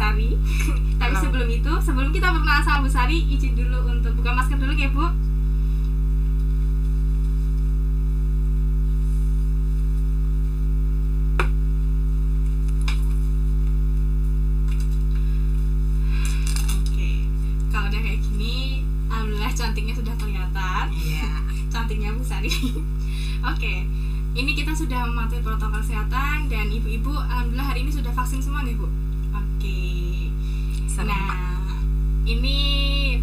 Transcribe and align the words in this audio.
Ibu 0.00 0.08
Sari 0.08 0.32
Tapi 1.00 1.12
Halo. 1.12 1.20
sebelum 1.28 1.48
itu, 1.52 1.72
sebelum 1.84 2.08
kita 2.08 2.32
berkenalan 2.32 2.64
sama 2.64 2.80
Bu 2.80 2.88
Sari 2.88 3.20
Izin 3.20 3.52
dulu 3.52 3.84
untuk 3.84 4.16
buka 4.16 4.32
masker 4.32 4.56
dulu 4.56 4.72
ya 4.72 4.88
Bu 4.88 5.04
Oke, 16.80 17.10
kalau 17.68 17.86
udah 17.92 18.00
kayak 18.00 18.20
gini, 18.24 18.84
alhamdulillah 19.12 19.52
cantiknya 19.52 19.92
sudah 19.92 20.14
kelihatan. 20.16 20.84
Iya. 20.96 21.28
Cantiknya 21.72 22.16
Bu 22.16 22.24
Sari. 22.24 22.48
Oke, 23.52 23.74
ini 24.32 24.50
kita 24.56 24.72
sudah 24.72 25.04
mematuhi 25.04 25.44
protokol 25.44 25.84
kesehatan 25.84 26.48
dan 26.48 26.72
ibu-ibu 26.72 27.12
alhamdulillah 27.12 27.68
hari 27.68 27.84
ini 27.84 27.92
sudah 27.92 28.12
vaksin 28.16 28.40
semua 28.40 28.64
nih 28.64 28.80
Bu. 28.80 28.88
Oke. 29.60 30.32
Selamat. 30.88 31.36
Nah, 31.36 31.84
ini 32.24 32.56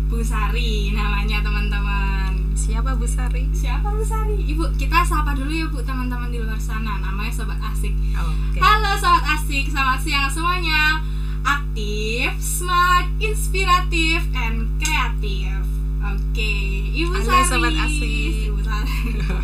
Bu 0.06 0.22
Sari 0.22 0.94
namanya 0.94 1.42
teman-teman. 1.42 2.30
Siapa 2.54 2.94
Bu 2.94 3.10
Sari? 3.10 3.50
Siapa 3.50 3.90
Bu 3.90 4.06
Sari? 4.06 4.46
Ibu, 4.46 4.70
kita 4.78 5.02
sapa 5.02 5.34
dulu 5.34 5.50
ya 5.50 5.66
Bu 5.66 5.82
teman-teman 5.82 6.30
di 6.30 6.38
luar 6.38 6.62
sana. 6.62 7.02
Namanya 7.02 7.34
Sobat 7.34 7.58
Asik. 7.58 7.90
Oke. 8.14 8.62
Halo 8.62 8.94
Sobat 8.94 9.26
Asik, 9.34 9.66
selamat 9.66 9.98
siang 9.98 10.30
semuanya 10.30 11.02
Aktif, 11.42 12.30
smart, 12.38 13.10
inspiratif, 13.18 14.22
and 14.36 14.70
kreatif 14.78 15.58
Oke, 16.00 16.54
Ibu 16.94 17.18
Halo, 17.18 17.26
Sari 17.26 17.50
Sobat 17.50 17.74
Asik. 17.82 18.34
Ibu 18.46 18.62
Sari 18.62 18.94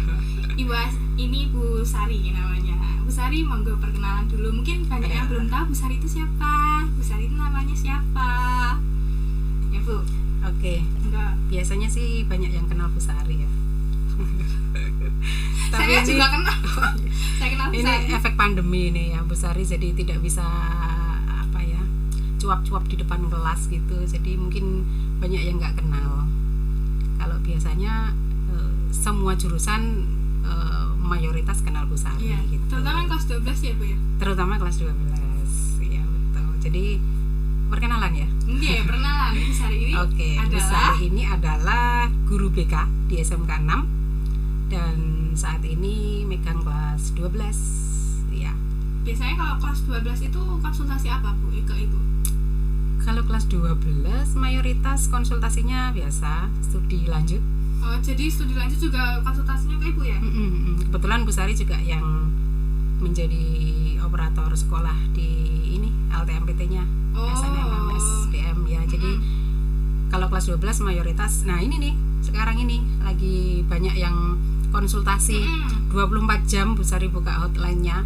Ibu 0.62 0.72
As- 0.72 1.02
ini 1.16 1.50
Bu 1.50 1.82
Sari 1.82 2.30
namanya 2.30 2.63
Bu 3.04 3.12
Sari 3.12 3.44
monggo 3.44 3.76
perkenalan 3.76 4.26
dulu 4.26 4.50
Mungkin 4.54 4.88
banyak 4.88 5.08
yang 5.08 5.26
Ya. 5.26 5.30
belum 5.30 5.46
tahu 5.48 5.64
Bu 5.70 5.76
Sari 5.76 5.96
itu 5.98 6.08
siapa 6.10 6.54
Bu 6.90 7.02
Sari 7.02 7.28
itu 7.28 7.36
namanya 7.36 7.76
siapa 7.76 8.30
Ya 9.70 9.80
Bu, 9.82 10.00
Oke. 10.44 10.82
enggak 11.02 11.32
Biasanya 11.48 11.88
sih 11.88 12.24
banyak 12.24 12.50
yang 12.50 12.66
kenal 12.66 12.88
Bu 12.88 12.98
Sari 12.98 13.36
ya. 13.40 13.50
Tapi 15.70 15.90
Saya 15.90 16.00
ini, 16.00 16.08
juga 16.08 16.26
kenal 16.30 16.58
Saya 17.38 17.50
kenal 17.50 17.68
Bu 17.68 17.76
ini 17.76 17.92
efek 18.10 18.34
pandemi 18.34 18.84
nih 18.90 19.06
ya 19.12 19.20
Bu 19.22 19.34
Sari 19.34 19.64
jadi 19.64 19.92
tidak 19.94 20.20
bisa 20.20 20.46
apa 21.26 21.60
ya 21.60 21.82
cuap-cuap 22.38 22.86
di 22.86 22.96
depan 22.96 23.26
kelas 23.26 23.68
gitu. 23.68 23.98
Jadi 24.04 24.36
mungkin 24.36 24.84
banyak 25.18 25.42
yang 25.42 25.58
nggak 25.58 25.76
kenal. 25.76 26.28
Kalau 27.16 27.38
biasanya 27.40 28.12
eh, 28.50 28.72
semua 28.90 29.34
jurusan 29.34 30.06
eh, 30.44 30.86
mayoritas 30.98 31.60
kenal 31.62 31.86
Bu 31.86 31.96
Sari 31.96 32.20
Iya, 32.26 32.40
gitu. 32.48 32.64
terutama 32.70 33.06
kelas 33.06 33.24
12 33.26 33.44
ya 33.62 33.74
Bu 33.74 33.84
ya? 33.86 33.98
Terutama 34.18 34.54
kelas 34.58 34.76
12 34.78 34.94
ya 35.82 36.04
betul. 36.04 36.48
Jadi 36.60 36.86
perkenalan 37.68 38.14
ya? 38.14 38.28
Iya, 38.46 38.72
ya, 38.72 38.82
perkenalan. 38.84 39.32
Bu 39.34 39.54
Sari 39.54 39.78
ini 39.82 39.94
oke 39.94 40.28
Bu 40.30 40.44
adalah 40.44 40.68
Sari 40.68 41.00
ini 41.06 41.24
adalah 41.24 41.90
guru 42.24 42.48
BK 42.50 42.76
di 43.08 43.16
SMK 43.18 43.52
6 43.52 44.04
dan 44.70 44.96
saat 45.34 45.62
ini 45.62 46.24
megang 46.24 46.62
kelas 46.62 47.14
12 47.14 47.36
ya 48.34 48.54
Biasanya 49.04 49.36
kalau 49.36 49.56
kelas 49.60 49.80
12 49.84 50.30
itu 50.30 50.42
konsultasi 50.58 51.08
apa 51.08 51.36
Bu 51.36 51.52
ke 51.54 51.76
Ibu? 51.78 52.00
kalau 53.04 53.20
kelas 53.22 53.52
12 53.52 53.84
mayoritas 54.34 55.12
konsultasinya 55.12 55.92
biasa 55.92 56.48
studi 56.64 57.04
lanjut 57.04 57.44
Oh, 57.86 57.98
jadi 58.00 58.24
studi 58.26 58.54
lanjut 58.54 58.80
juga 58.82 59.02
konsultasinya 59.20 59.76
ke 59.76 59.86
Ibu 59.88 60.02
ya? 60.04 60.18
Mm-mm. 60.18 60.80
kebetulan 60.82 61.20
Bu 61.22 61.32
Sari 61.32 61.54
juga 61.54 61.76
yang 61.78 62.32
menjadi 62.98 63.44
operator 64.00 64.48
sekolah 64.50 64.96
di 65.12 65.28
ini 65.74 65.90
LTMPT-nya 66.10 66.84
Oh. 67.14 67.30
SNMM 67.30 67.88
SDM 67.94 68.58
ya 68.66 68.82
jadi 68.84 69.06
Mm-mm. 69.12 70.10
kalau 70.10 70.26
kelas 70.28 70.48
12 70.48 70.58
mayoritas 70.82 71.44
nah 71.44 71.58
ini 71.58 71.76
nih 71.78 71.94
sekarang 72.22 72.58
ini 72.58 72.80
lagi 73.00 73.38
banyak 73.64 73.94
yang 73.96 74.40
konsultasi 74.70 75.38
Mm-mm. 75.38 75.92
24 75.92 76.16
jam 76.46 76.68
Bu 76.72 76.82
Sari 76.82 77.08
buka 77.08 77.36
hotline-nya 77.38 78.02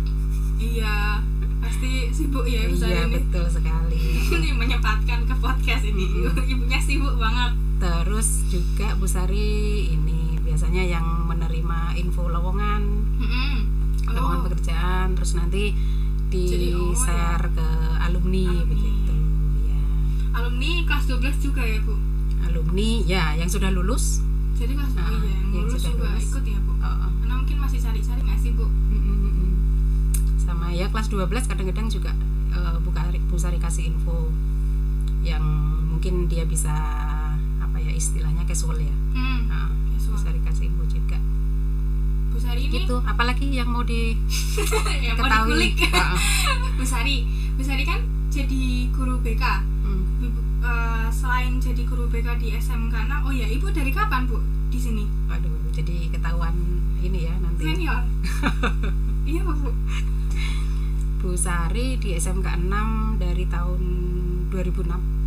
Iya, 0.57 1.21
pasti 1.59 2.09
sibuk 2.09 2.44
ya 2.44 2.65
Ibu 2.65 2.75
Sari 2.75 2.91
iya 2.91 3.03
ini. 3.03 3.13
betul 3.15 3.45
sekali 3.47 4.01
Ini 4.33 4.49
menyempatkan 4.51 5.23
ke 5.23 5.35
podcast 5.38 5.85
ini. 5.85 6.03
Mm-mm. 6.03 6.33
Ibu- 6.33 6.47
Ibunya 6.49 6.79
sibuk 6.79 7.15
banget. 7.15 7.53
Terus 7.77 8.27
juga 8.47 8.93
Bu 8.93 9.05
Sari 9.05 9.47
ini 9.88 10.17
biasanya 10.39 10.83
yang 10.83 11.05
menerima 11.23 11.77
info 11.95 12.25
lowongan 12.25 12.81
lowongan 14.07 14.39
Oh, 14.39 14.43
pekerjaan 14.43 15.13
terus 15.13 15.33
nanti 15.33 15.75
di 16.27 16.43
Jadi, 16.45 16.67
oh, 16.73 16.91
share 16.93 17.47
ke 17.49 17.67
alumni, 18.01 18.47
Alumni. 18.47 18.65
begitu 18.67 19.13
ya 19.63 19.79
alumni 20.33 20.71
kelas 20.83 21.05
12 21.07 21.38
juga 21.41 21.61
ya 21.61 21.79
Bu? 21.79 21.95
alumni 22.41 22.89
ya 23.03 23.23
yang 23.35 23.47
sudah 23.47 23.69
lulus 23.69 24.23
Jadi 24.53 24.73
kelas 24.73 24.94
Ah, 24.95 25.05
oh 25.05 25.13
iya, 25.13 25.29
yang 25.29 25.47
yang 25.53 25.63
lulus 25.63 25.77
sudah 25.77 25.91
juga 25.94 26.07
lulus. 26.09 26.23
ikut 26.25 26.44
ya 26.45 26.59
Bu? 26.59 26.71
oh, 26.73 26.88
oh. 26.88 27.09
Karena 27.15 27.33
mungkin 27.35 27.57
masih 27.59 27.79
cari-cari 27.79 28.21
nggak 28.21 28.39
sih 28.39 28.51
Bu? 28.51 28.65
Mm-mm-mm. 28.65 29.49
sama 30.39 30.67
ya 30.69 30.88
kelas 30.88 31.07
12 31.07 31.29
kadang-kadang 31.45 31.88
juga 31.89 32.11
eh, 32.49 32.75
Bu 32.79 32.89
Kari- 32.89 33.21
Bu 33.23 33.35
Sari 33.35 33.57
kasih 33.57 33.83
info 33.88 34.33
yang 35.21 35.44
mungkin 35.88 36.25
dia 36.25 36.44
bisa 36.44 36.71
ya 36.71 37.06
istilahnya 37.97 38.46
casual 38.46 38.78
ya 38.78 38.94
Hmm. 39.12 39.50
nah, 39.50 39.68
ya, 39.90 39.97
Bu. 39.97 40.13
Sari 40.16 40.40
kasih 40.46 40.69
info 40.69 40.85
juga 40.85 41.18
Bu 42.30 42.38
Sari 42.38 42.69
ini 42.69 42.85
gitu 42.85 43.02
apalagi 43.02 43.50
yang 43.50 43.66
mau 43.68 43.81
yang 45.06 45.18
mau 45.18 45.25
dikulik. 45.25 45.74
Ah. 45.90 46.13
Bu 46.78 46.86
Sari, 46.86 47.25
Bu 47.57 47.66
Sari 47.66 47.81
kan 47.81 47.97
jadi 48.30 48.94
guru 48.94 49.18
BK. 49.18 49.41
Hmm. 49.81 50.03
Ibu, 50.22 50.40
eh, 50.62 51.07
selain 51.09 51.57
jadi 51.57 51.81
guru 51.84 52.06
BK 52.06 52.38
di 52.38 52.53
SMK 52.53 52.94
6, 52.94 53.25
oh 53.25 53.34
ya 53.34 53.50
ibu 53.50 53.74
dari 53.74 53.90
kapan 53.90 54.30
bu 54.30 54.38
di 54.68 54.78
sini? 54.78 55.03
waduh 55.25 55.50
jadi 55.72 56.12
ketahuan 56.12 56.53
ini 57.00 57.25
ya 57.25 57.34
nanti 57.41 57.63
Senior. 57.66 58.02
iya 59.31 59.41
bu. 59.41 59.72
Bu 61.18 61.34
Sari 61.34 61.97
di 61.97 62.13
SMK 62.13 62.46
6 62.62 63.18
dari 63.18 63.50
tahun 63.50 63.81
2006 64.53 65.26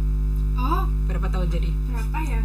Oh 0.54 0.82
berapa 1.04 1.26
tahun 1.26 1.46
jadi 1.48 1.70
berapa 1.86 2.18
ya? 2.20 2.40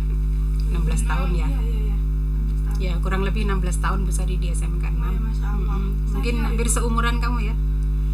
16 0.68 0.76
tahun 1.04 1.30
ya 1.32 1.48
Iya 1.48 1.60
iya 1.62 1.80
iya. 1.86 1.96
16 1.96 2.66
tahun. 2.68 2.78
ya 2.78 2.94
kurang 3.00 3.22
lebih 3.22 3.46
16 3.46 3.62
tahun 3.80 4.00
Bu 4.02 4.12
Sari 4.12 4.36
di 4.36 4.50
SMK 4.50 4.84
6 4.84 4.98
Oh, 4.98 5.08
ya, 5.08 5.20
Masya 5.20 5.48
Allah. 5.48 5.78
Mm-mm. 5.78 6.12
mungkin 6.12 6.34
Senior, 6.34 6.48
hampir 6.48 6.68
seumuran 6.68 7.16
kamu 7.18 7.40
ya 7.44 7.56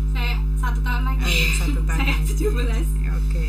Saya 0.10 0.34
satu 0.56 0.80
tahun 0.82 1.02
lagi. 1.04 1.22
Oh, 1.22 1.30
iya, 1.30 1.48
satu 1.56 1.80
tahun 1.88 1.98
Saya 1.98 2.14
lagi. 2.14 2.34
17 2.36 3.02
Ya, 3.02 3.12
oke 3.14 3.46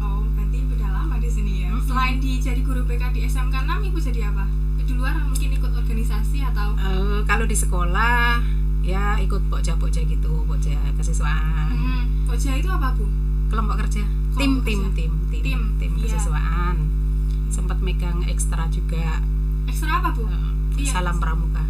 Oh 0.00 0.20
berarti 0.30 0.58
udah 0.66 0.90
lama 0.92 1.16
di 1.16 1.28
sini 1.28 1.52
ya. 1.60 1.68
Mm-mm. 1.70 1.84
Selain 1.84 2.16
di 2.18 2.32
jadi 2.38 2.60
guru 2.60 2.82
BK 2.82 3.02
di 3.10 3.20
SMK 3.22 3.54
6, 3.54 3.84
ibu 3.84 3.98
jadi 3.98 4.20
apa? 4.26 4.44
Di 4.78 4.92
luar 4.92 5.16
mungkin 5.18 5.48
ikut 5.50 5.72
organisasi 5.72 6.44
atau? 6.44 6.76
Eh, 6.76 7.20
kalau 7.24 7.44
di 7.44 7.54
sekolah 7.54 8.36
ya 8.80 9.16
ikut 9.16 9.40
pokja-pokja 9.48 10.04
gitu 10.04 10.44
pokja 10.44 10.76
kesiswaan 10.94 11.72
Hmm. 11.72 12.04
Koja 12.26 12.52
itu 12.52 12.68
apa 12.68 12.92
bu? 12.92 13.08
kelompok 13.46 13.80
kerja 13.80 14.04
tim 14.34 14.52
tim 14.60 14.80
tim 14.92 15.12
tim 15.30 15.42
Tim, 15.42 15.60
tim 15.76 15.92
iya. 15.94 16.02
kesiswaan 16.04 16.76
sempat 17.48 17.78
megang 17.78 18.24
ekstra 18.24 18.66
juga 18.68 19.20
Ekstra 19.64 20.00
apa 20.00 20.10
bu? 20.10 20.24
eh, 20.24 20.42
Iya. 20.76 20.90
salam 20.92 21.16
pramuka 21.16 21.62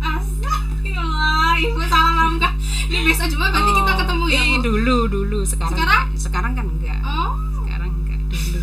Astagfirullah, 0.00 1.58
ibu 1.58 1.80
salah 1.82 2.12
pramuka. 2.16 2.48
Ini 2.86 3.00
besok 3.02 3.26
cuma 3.28 3.46
berarti 3.48 3.72
kita 3.74 3.90
Oh, 3.90 3.98
ketemu 3.98 4.24
ya 4.28 4.40
eh, 4.40 4.46
bu. 4.48 4.62
dulu 4.62 4.96
dulu 5.06 5.38
sekarang 5.42 5.74
Sekarang? 5.74 6.04
sekarang 6.14 6.52
kan 6.54 6.66
enggak 6.68 6.98
Oh, 7.00 7.34
sekarang 7.58 7.90
enggak 7.94 8.20
dulu 8.24 8.62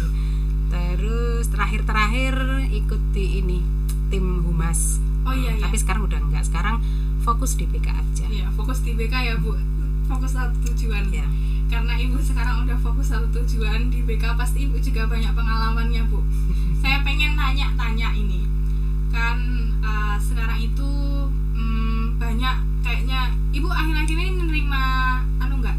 terus 0.67 1.45
terakhir 1.47 1.81
terakhir 1.83 2.33
ikut 2.69 3.01
di 3.11 3.39
ini 3.39 3.59
tim 4.07 4.41
humas 4.41 4.97
oh 5.21 5.31
iya 5.31 5.53
iya. 5.53 5.61
tapi 5.61 5.75
sekarang 5.75 6.03
udah 6.03 6.19
enggak 6.19 6.43
sekarang 6.43 6.79
fokus 7.19 7.53
di 7.53 7.65
BK 7.65 7.87
aja 7.89 8.25
Iya, 8.25 8.47
fokus 8.51 8.79
di 8.79 8.93
BK 8.93 9.13
ya 9.13 9.35
bu. 9.35 9.53
Fokus 10.05 10.31
satu 10.31 10.53
tujuan. 10.63 11.09
ya 11.09 11.25
Karena 11.65 11.93
ibu 11.95 12.17
sekarang 12.19 12.63
udah 12.63 12.77
fokus 12.77 13.09
satu 13.09 13.27
tujuan 13.33 13.89
di 13.89 13.99
BK, 14.01 14.37
pasti 14.37 14.65
ibu 14.65 14.77
juga 14.77 15.05
banyak 15.05 15.31
pengalamannya 15.31 16.05
bu. 16.07 16.21
Saya 16.81 17.01
pengen 17.01 17.33
nanya-tanya 17.33 18.13
ini, 18.13 18.45
kan 19.09 19.37
eh, 19.81 20.15
sekarang 20.19 20.59
itu 20.59 20.89
mm, 21.53 22.15
banyak 22.15 22.55
kayaknya 22.81 23.33
ibu 23.51 23.65
akhir-akhir 23.65 24.13
ini 24.13 24.33
menerima 24.37 24.81
anu 25.39 25.59
nggak 25.59 25.77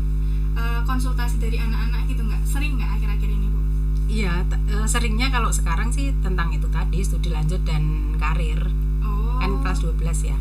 eh, 0.56 0.80
konsultasi 0.82 1.38
dari 1.38 1.56
anak-anak 1.56 2.04
gitu 2.06 2.22
nggak? 2.22 2.42
Sering 2.44 2.76
nggak 2.76 2.90
akhir-akhir 2.98 3.28
ini 3.30 3.46
bu? 3.46 3.60
Iya, 4.06 4.34
eh, 4.44 4.86
seringnya 4.86 5.30
kalau 5.30 5.48
sekarang 5.48 5.90
sih 5.90 6.10
tentang 6.20 6.50
itu 6.50 6.66
tadi 6.68 6.98
studi 7.00 7.30
lanjut 7.30 7.62
dan 7.62 7.82
karir 8.18 8.60
Oh. 9.00 9.38
kan 9.38 9.52
kelas 9.62 9.80
12 9.80 10.26
ya. 10.26 10.36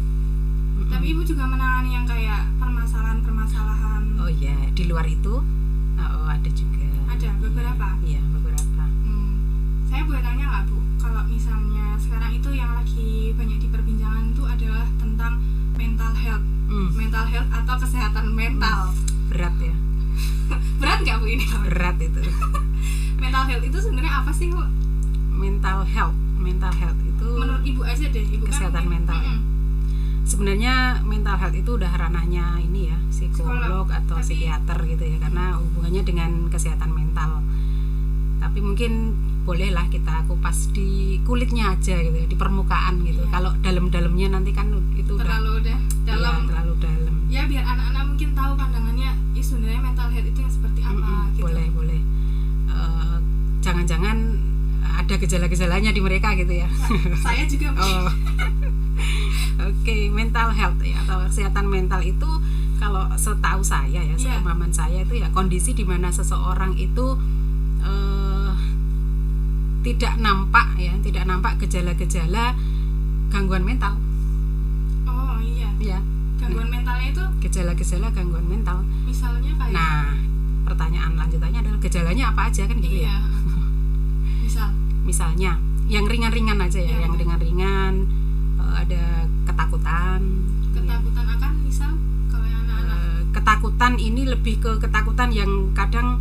Tapi 0.86 1.06
ibu 1.08 1.22
juga 1.22 1.46
menangani 1.46 1.90
yang 1.92 2.04
kayak 2.04 2.35
Oh 4.36 4.42
iya, 4.42 4.52
di 4.70 4.84
luar 4.84 5.08
itu 5.08 5.32
oh, 5.96 6.28
ada 6.28 6.50
juga 6.52 6.84
Ada 7.08 7.40
beberapa? 7.40 7.88
iya 8.02 8.20
beberapa 8.28 8.84
Hmm, 9.02 9.32
saya 9.86 10.04
boleh 10.04 10.20
tanya 10.20 10.44
nggak 10.46 10.64
bu, 10.68 10.76
kalau 10.98 11.24
misalnya 11.24 11.96
sekarang 11.96 12.32
itu 12.34 12.50
yang 12.52 12.68
lagi 12.70 13.32
banyak 13.32 13.60
diperbincangkan 13.60 14.26
itu 14.30 14.44
adalah 14.46 14.84
tentang 14.98 15.40
mental 15.74 16.12
health, 16.14 16.44
Hmm, 16.68 16.90
mental 16.92 17.24
health 17.26 17.48
atau 17.50 17.76
kesehatan 17.78 18.26
mental. 18.30 18.92
berat 19.26 19.56
ya 19.58 19.76
Berat 20.80 21.00
nggak 21.00 21.16
bu 21.16 21.26
ini? 21.30 21.46
berat 21.64 21.96
itu 21.98 22.20
mental 23.24 23.44
health 23.46 23.64
itu 23.64 23.78
sebenarnya 23.80 24.14
apa 24.20 24.32
sih 24.32 24.52
bu? 24.52 24.60
mental 25.32 25.80
health 25.86 26.18
mental 26.36 26.74
health 26.74 27.00
itu 27.00 27.30
Menurut 27.34 27.64
ibu 27.64 27.82
aja 27.82 28.06
deh, 28.06 28.26
ibu 28.26 28.44
kan 28.44 28.52
Kesehatan 28.52 28.84
mungkin- 28.84 28.96
mental 29.00 29.18
ya? 29.18 29.36
Sebenarnya 30.26 30.74
mental 31.04 31.38
health 31.38 31.54
itu 31.54 31.72
udah 31.76 31.92
ranahnya 31.92 32.58
ini 32.60 32.90
ya 32.90 32.98
psikolog 33.08 33.56
Psikolog, 33.56 33.88
atau 33.88 34.16
tapi- 34.16 34.26
psikiater 34.26 34.78
gitu 34.84 35.04
ya 35.06 35.18
karena 35.20 35.56
hubungannya 35.56 36.02
dengan 36.04 36.32
kesehatan 36.48 36.92
mental 36.92 37.46
tapi 38.38 38.60
mungkin 38.60 39.14
bolehlah 39.42 39.86
kita 39.88 40.26
kupas 40.26 40.70
di 40.72 40.90
kulitnya 41.22 41.72
aja 41.72 41.96
gitu 41.96 42.14
ya 42.16 42.26
di 42.26 42.36
permukaan 42.36 43.02
gitu 43.02 43.22
Iya. 43.22 43.32
kalau 43.32 43.52
dalam-dalamnya 43.60 44.28
nanti 44.32 44.52
kan 44.52 44.68
itu 44.94 45.12
udah 45.12 45.24
Terlalu 45.24 45.52
udah 45.60 45.78
iya, 45.78 46.04
dalam. 46.08 46.36
terlalu 46.46 46.74
dalam 46.80 47.14
Ya 47.28 47.42
biar 47.44 47.64
anak-anak 47.64 48.04
mungkin 48.08 48.30
tahu 48.32 48.52
pandangannya, 48.56 49.10
ih 49.34 49.42
sebenarnya 49.42 49.82
mental 49.84 50.08
health 50.10 50.26
itu 50.26 50.40
yang 50.40 50.50
seperti 50.52 50.82
apa 50.82 50.94
Mm-mm, 50.96 51.26
gitu. 51.32 51.44
boleh 51.44 51.68
boleh 51.72 52.00
Eh, 52.68 53.18
jangan-jangan 53.62 54.18
ada 55.06 55.16
gejala-gejalanya 55.16 55.90
di 55.90 56.02
mereka 56.02 56.34
gitu 56.34 56.50
ya 56.52 56.66
Saya 57.16 57.46
juga. 57.46 57.70
Oh. 57.76 58.10
Oke, 59.66 60.10
mental 60.10 60.52
health 60.52 60.82
ya 60.82 60.98
atau 61.00 61.24
kesehatan 61.24 61.66
mental 61.66 62.02
itu 62.02 62.28
kalau 62.76 63.08
setahu 63.16 63.62
saya 63.62 63.88
ya, 63.96 64.04
Iya. 64.04 64.36
sepemahaman 64.36 64.68
saya 64.70 65.00
itu 65.00 65.16
ya 65.16 65.30
kondisi 65.32 65.72
di 65.72 65.82
mana 65.82 66.10
seseorang 66.10 66.76
itu 66.76 67.16
eh, 67.80 68.52
tidak 69.82 70.18
nampak 70.18 70.76
ya, 70.76 70.92
tidak 71.00 71.24
nampak 71.24 71.56
gejala-gejala 71.58 72.58
gangguan 73.28 73.62
mental, 73.62 73.96
Oh 75.06 75.38
iya, 75.40 75.70
ya, 75.78 76.00
gangguan 76.36 76.68
mentalnya 76.68 77.08
itu 77.10 77.24
gejala-gejala 77.42 78.10
gangguan 78.10 78.46
mental. 78.46 78.82
misalnya 79.04 79.54
kayak 79.56 79.72
Nah, 79.72 80.10
pertanyaan 80.64 81.14
lanjutannya 81.16 81.60
adalah 81.62 81.80
gejalanya 81.80 82.24
apa 82.30 82.50
aja 82.50 82.64
kan 82.66 82.76
gitu 82.76 82.98
iya. 83.00 83.14
ya? 83.14 83.18
Misal, 85.06 85.30
Misalnya, 85.32 85.62
yang 85.86 86.04
ringan-ringan 86.04 86.58
aja 86.60 86.76
ya, 86.76 86.90
Iya, 86.92 87.06
yang 87.06 87.14
ringan. 87.14 87.38
ringan-ringan 87.38 87.94
eh, 88.58 88.74
ada 88.76 89.04
ketakutan, 89.46 90.20
ya. 90.68 90.74
ketakutan 90.76 91.26
akan 91.32 91.52
misal 91.62 91.92
kalau 92.28 92.46
yang 92.46 92.64
anak-anak 92.64 92.98
Eh, 92.98 93.22
ketakutan 93.32 93.94
ini 93.96 94.22
lebih 94.26 94.56
ke 94.58 94.72
ketakutan 94.80 95.30
yang 95.32 95.52
kadang 95.72 96.18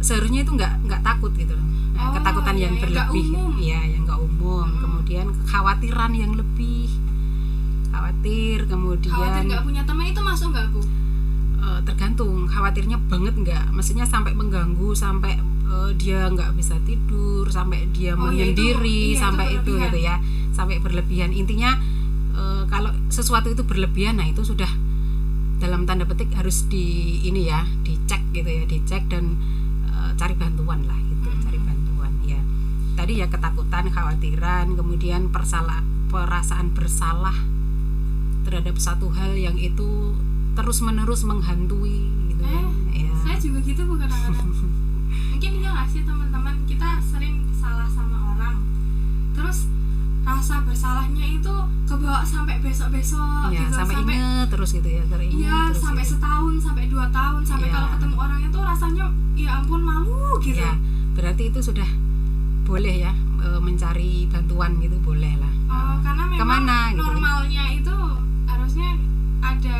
seharusnya 0.00 0.42
itu 0.42 0.52
nggak 0.52 0.72
nggak 0.84 1.02
takut 1.02 1.30
gitu 1.32 1.52
loh 1.52 1.66
Nah, 1.90 2.04
Oh, 2.04 2.12
ketakutan 2.14 2.54
iya, 2.54 2.62
yang 2.64 2.72
nggak 2.72 2.82
berlebih 2.84 3.26
umum. 3.28 3.50
iya 3.56 3.80
yang 3.84 4.02
nggak 4.04 4.20
umum 4.20 4.66
Mm. 4.68 4.78
kemudian 4.80 5.26
kekhawatiran 5.36 6.12
yang 6.12 6.32
lebih 6.32 6.86
khawatir 7.88 8.58
kemudian 8.64 9.10
khawatir 9.10 9.42
nggak 9.44 9.62
punya 9.64 9.82
teman 9.84 10.06
itu 10.06 10.20
masuk 10.20 10.48
nggak 10.50 10.66
bu? 10.68 10.80
eh, 11.58 11.80
tergantung 11.84 12.46
khawatirnya 12.46 12.98
banget 13.04 13.34
nggak 13.36 13.64
maksudnya 13.68 14.04
sampai 14.04 14.32
mengganggu 14.32 14.88
sampai 14.92 15.38
eh, 15.68 15.90
dia 15.94 16.26
nggak 16.26 16.50
bisa 16.54 16.74
tidur 16.82 17.44
sampai 17.48 17.86
dia 17.88 18.12
Oh, 18.12 18.28
ya, 18.28 18.44
itu- 18.44 18.56
menyendiri 18.56 18.88
iya, 19.06 19.12
itu 19.12 19.20
sampai 19.20 19.46
itu 19.50 19.60
berlebihan. 19.68 19.84
gitu 19.84 19.98
ya 20.00 20.14
sampai 20.50 20.76
berlebihan 20.78 21.30
intinya 21.30 21.70
eh, 22.32 22.62
kalau 22.66 22.90
sesuatu 23.08 23.48
itu 23.48 23.62
berlebihan 23.62 24.16
nah 24.16 24.24
itu 24.24 24.42
sudah 24.42 24.68
dalam 25.58 25.84
tanda 25.84 26.04
petik 26.04 26.30
harus 26.32 26.64
di 26.64 26.86
ini 27.22 27.46
ya 27.46 27.66
dicek 27.80 28.22
gitu 28.30 28.46
ya 28.48 28.64
dicek 28.64 29.06
dan 29.06 29.34
eh, 29.86 30.10
cari 30.14 30.34
bantuan 30.34 30.82
lah 30.82 30.96
gitu 30.96 31.28
Hmm. 31.28 31.42
cari 31.42 31.58
bantuan 31.58 32.12
ya 32.24 32.40
tadi 32.94 33.12
ya 33.16 33.26
ketakutan 33.26 33.86
khawatiran 33.86 34.66
kemudian 34.72 35.28
persalah 35.28 35.80
perasaan 36.08 36.72
bersalah 36.72 37.34
terhadap 38.42 38.76
satu 38.76 39.10
hal 39.10 39.34
yang 39.34 39.54
itu 39.54 40.16
terus 40.54 40.80
menerus 40.80 41.22
menghantui 41.22 42.00
gitu 42.28 42.42
kan 42.42 42.64
Eh, 42.90 43.04
ya 43.04 43.12
Saya 43.20 43.36
juga 43.38 43.58
gitu 43.60 43.82
bu 43.84 43.94
kadang-kadang. 43.96 44.50
Mungkin 45.38 45.54
iya 45.54 45.70
nggak 45.70 45.86
sih 45.86 46.02
teman-teman 46.02 46.66
kita 46.66 46.98
sering 47.00 47.38
salah 47.54 47.86
sama 47.86 48.34
orang, 48.34 48.58
terus 49.30 49.70
rasa 50.26 50.66
bersalahnya 50.66 51.22
itu 51.30 51.54
kebawa 51.86 52.26
sampai 52.26 52.58
besok-besok 52.58 53.46
ya 53.48 53.62
gitu, 53.62 53.70
sampai, 53.72 54.02
inget 54.10 54.50
terus 54.50 54.74
gitu 54.74 54.90
ya 54.90 54.98
teringat 55.06 55.38
Iya, 55.38 55.58
terus 55.70 55.78
sampai 55.80 56.02
gitu. 56.02 56.18
setahun, 56.18 56.54
sampai 56.58 56.84
dua 56.90 57.06
tahun, 57.08 57.42
sampai 57.46 57.64
Iya. 57.64 57.72
kalau 57.72 57.88
ketemu 57.88 58.16
orang 58.18 58.40
itu 58.42 58.58
rasanya 58.58 59.04
ya 59.32 59.50
ampun 59.54 59.80
malu 59.80 60.42
gitu. 60.42 60.58
ya 60.58 60.74
berarti 61.14 61.42
itu 61.46 61.60
sudah 61.62 61.86
boleh 62.64 62.94
ya 62.98 63.12
e, 63.38 63.46
mencari 63.58 64.26
bantuan 64.26 64.74
gitu 64.76 64.98
boleh 64.98 65.38
lah 65.38 65.54
Oh, 65.68 65.94
karena 66.02 66.26
memang 66.26 66.40
Ke 66.40 66.44
mana 66.44 66.78
gitu? 66.90 66.98
normalnya 67.00 67.64
itu 67.72 67.96
harusnya 68.44 68.90
ada 69.38 69.78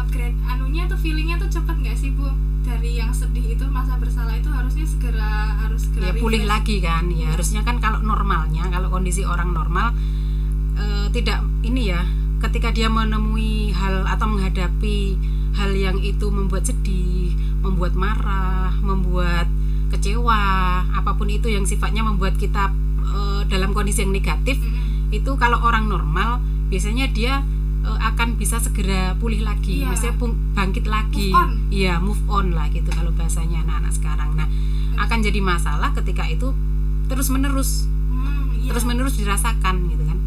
upgrade 0.00 0.34
anunya 0.44 0.84
tuh 0.84 0.96
feelingnya 0.96 1.36
tuh 1.38 1.50
cepet 1.50 1.76
nggak 1.78 1.96
sih 1.96 2.10
bu 2.10 2.26
dari 2.64 2.96
yang 2.96 3.12
sedih 3.12 3.54
itu 3.54 3.64
masa 3.68 3.94
bersalah 3.94 4.34
itu 4.34 4.48
harusnya 4.48 4.86
segera 4.88 5.32
harus 5.60 5.84
segera 5.84 6.10
ya 6.10 6.12
pulih 6.16 6.42
refresh. 6.42 6.52
lagi 6.52 6.76
kan 6.80 7.04
ya 7.06 7.14
Iya. 7.14 7.26
harusnya 7.36 7.60
kan 7.62 7.76
kalau 7.78 8.00
normalnya 8.00 8.64
kalau 8.68 8.88
kondisi 8.88 9.22
orang 9.22 9.52
normal 9.52 9.92
eh, 10.74 11.06
tidak 11.12 11.44
ini 11.62 11.92
ya 11.92 12.02
ketika 12.40 12.72
dia 12.72 12.88
menemui 12.88 13.72
hal 13.72 14.04
atau 14.04 14.26
menghadapi 14.28 15.16
hal 15.54 15.70
yang 15.72 15.96
itu 16.00 16.28
membuat 16.28 16.66
sedih 16.66 17.32
membuat 17.60 17.94
marah 17.94 18.74
membuat 18.80 19.46
kecewa 19.88 20.40
apa 20.90 21.14
pun 21.14 21.30
itu 21.30 21.46
yang 21.46 21.64
sifatnya 21.64 22.02
membuat 22.02 22.34
kita 22.34 22.72
eh, 23.00 23.42
dalam 23.46 23.70
kondisi 23.70 24.02
yang 24.02 24.12
negatif 24.12 24.56
Mm-mm. 24.58 25.12
itu 25.12 25.30
kalau 25.36 25.60
orang 25.60 25.86
normal 25.86 26.40
biasanya 26.68 27.06
dia 27.08 27.44
eh, 27.84 27.98
akan 28.02 28.34
bisa 28.34 28.56
segera 28.58 29.12
pulih 29.14 29.40
lagi, 29.40 29.80
Iya. 29.80 29.88
maksudnya 29.88 30.16
bangkit 30.52 30.84
lagi, 30.86 31.30
Move 31.30 31.70
iya 31.70 31.94
move 31.98 32.22
on 32.26 32.50
lah 32.50 32.66
gitu 32.68 32.88
kalau 32.88 33.12
bahasanya 33.12 33.62
anak-anak 33.62 33.92
sekarang. 33.92 34.30
Nah 34.34 34.48
akan 34.96 35.18
jadi 35.20 35.38
masalah 35.38 35.92
ketika 35.92 36.24
itu 36.24 36.50
terus 37.04 37.28
menerus, 37.28 37.84
Hmm, 38.08 38.56
iya. 38.56 38.70
terus 38.70 38.84
menerus 38.84 39.14
dirasakan 39.14 39.88
gitu 39.88 40.02
kan. 40.02 40.18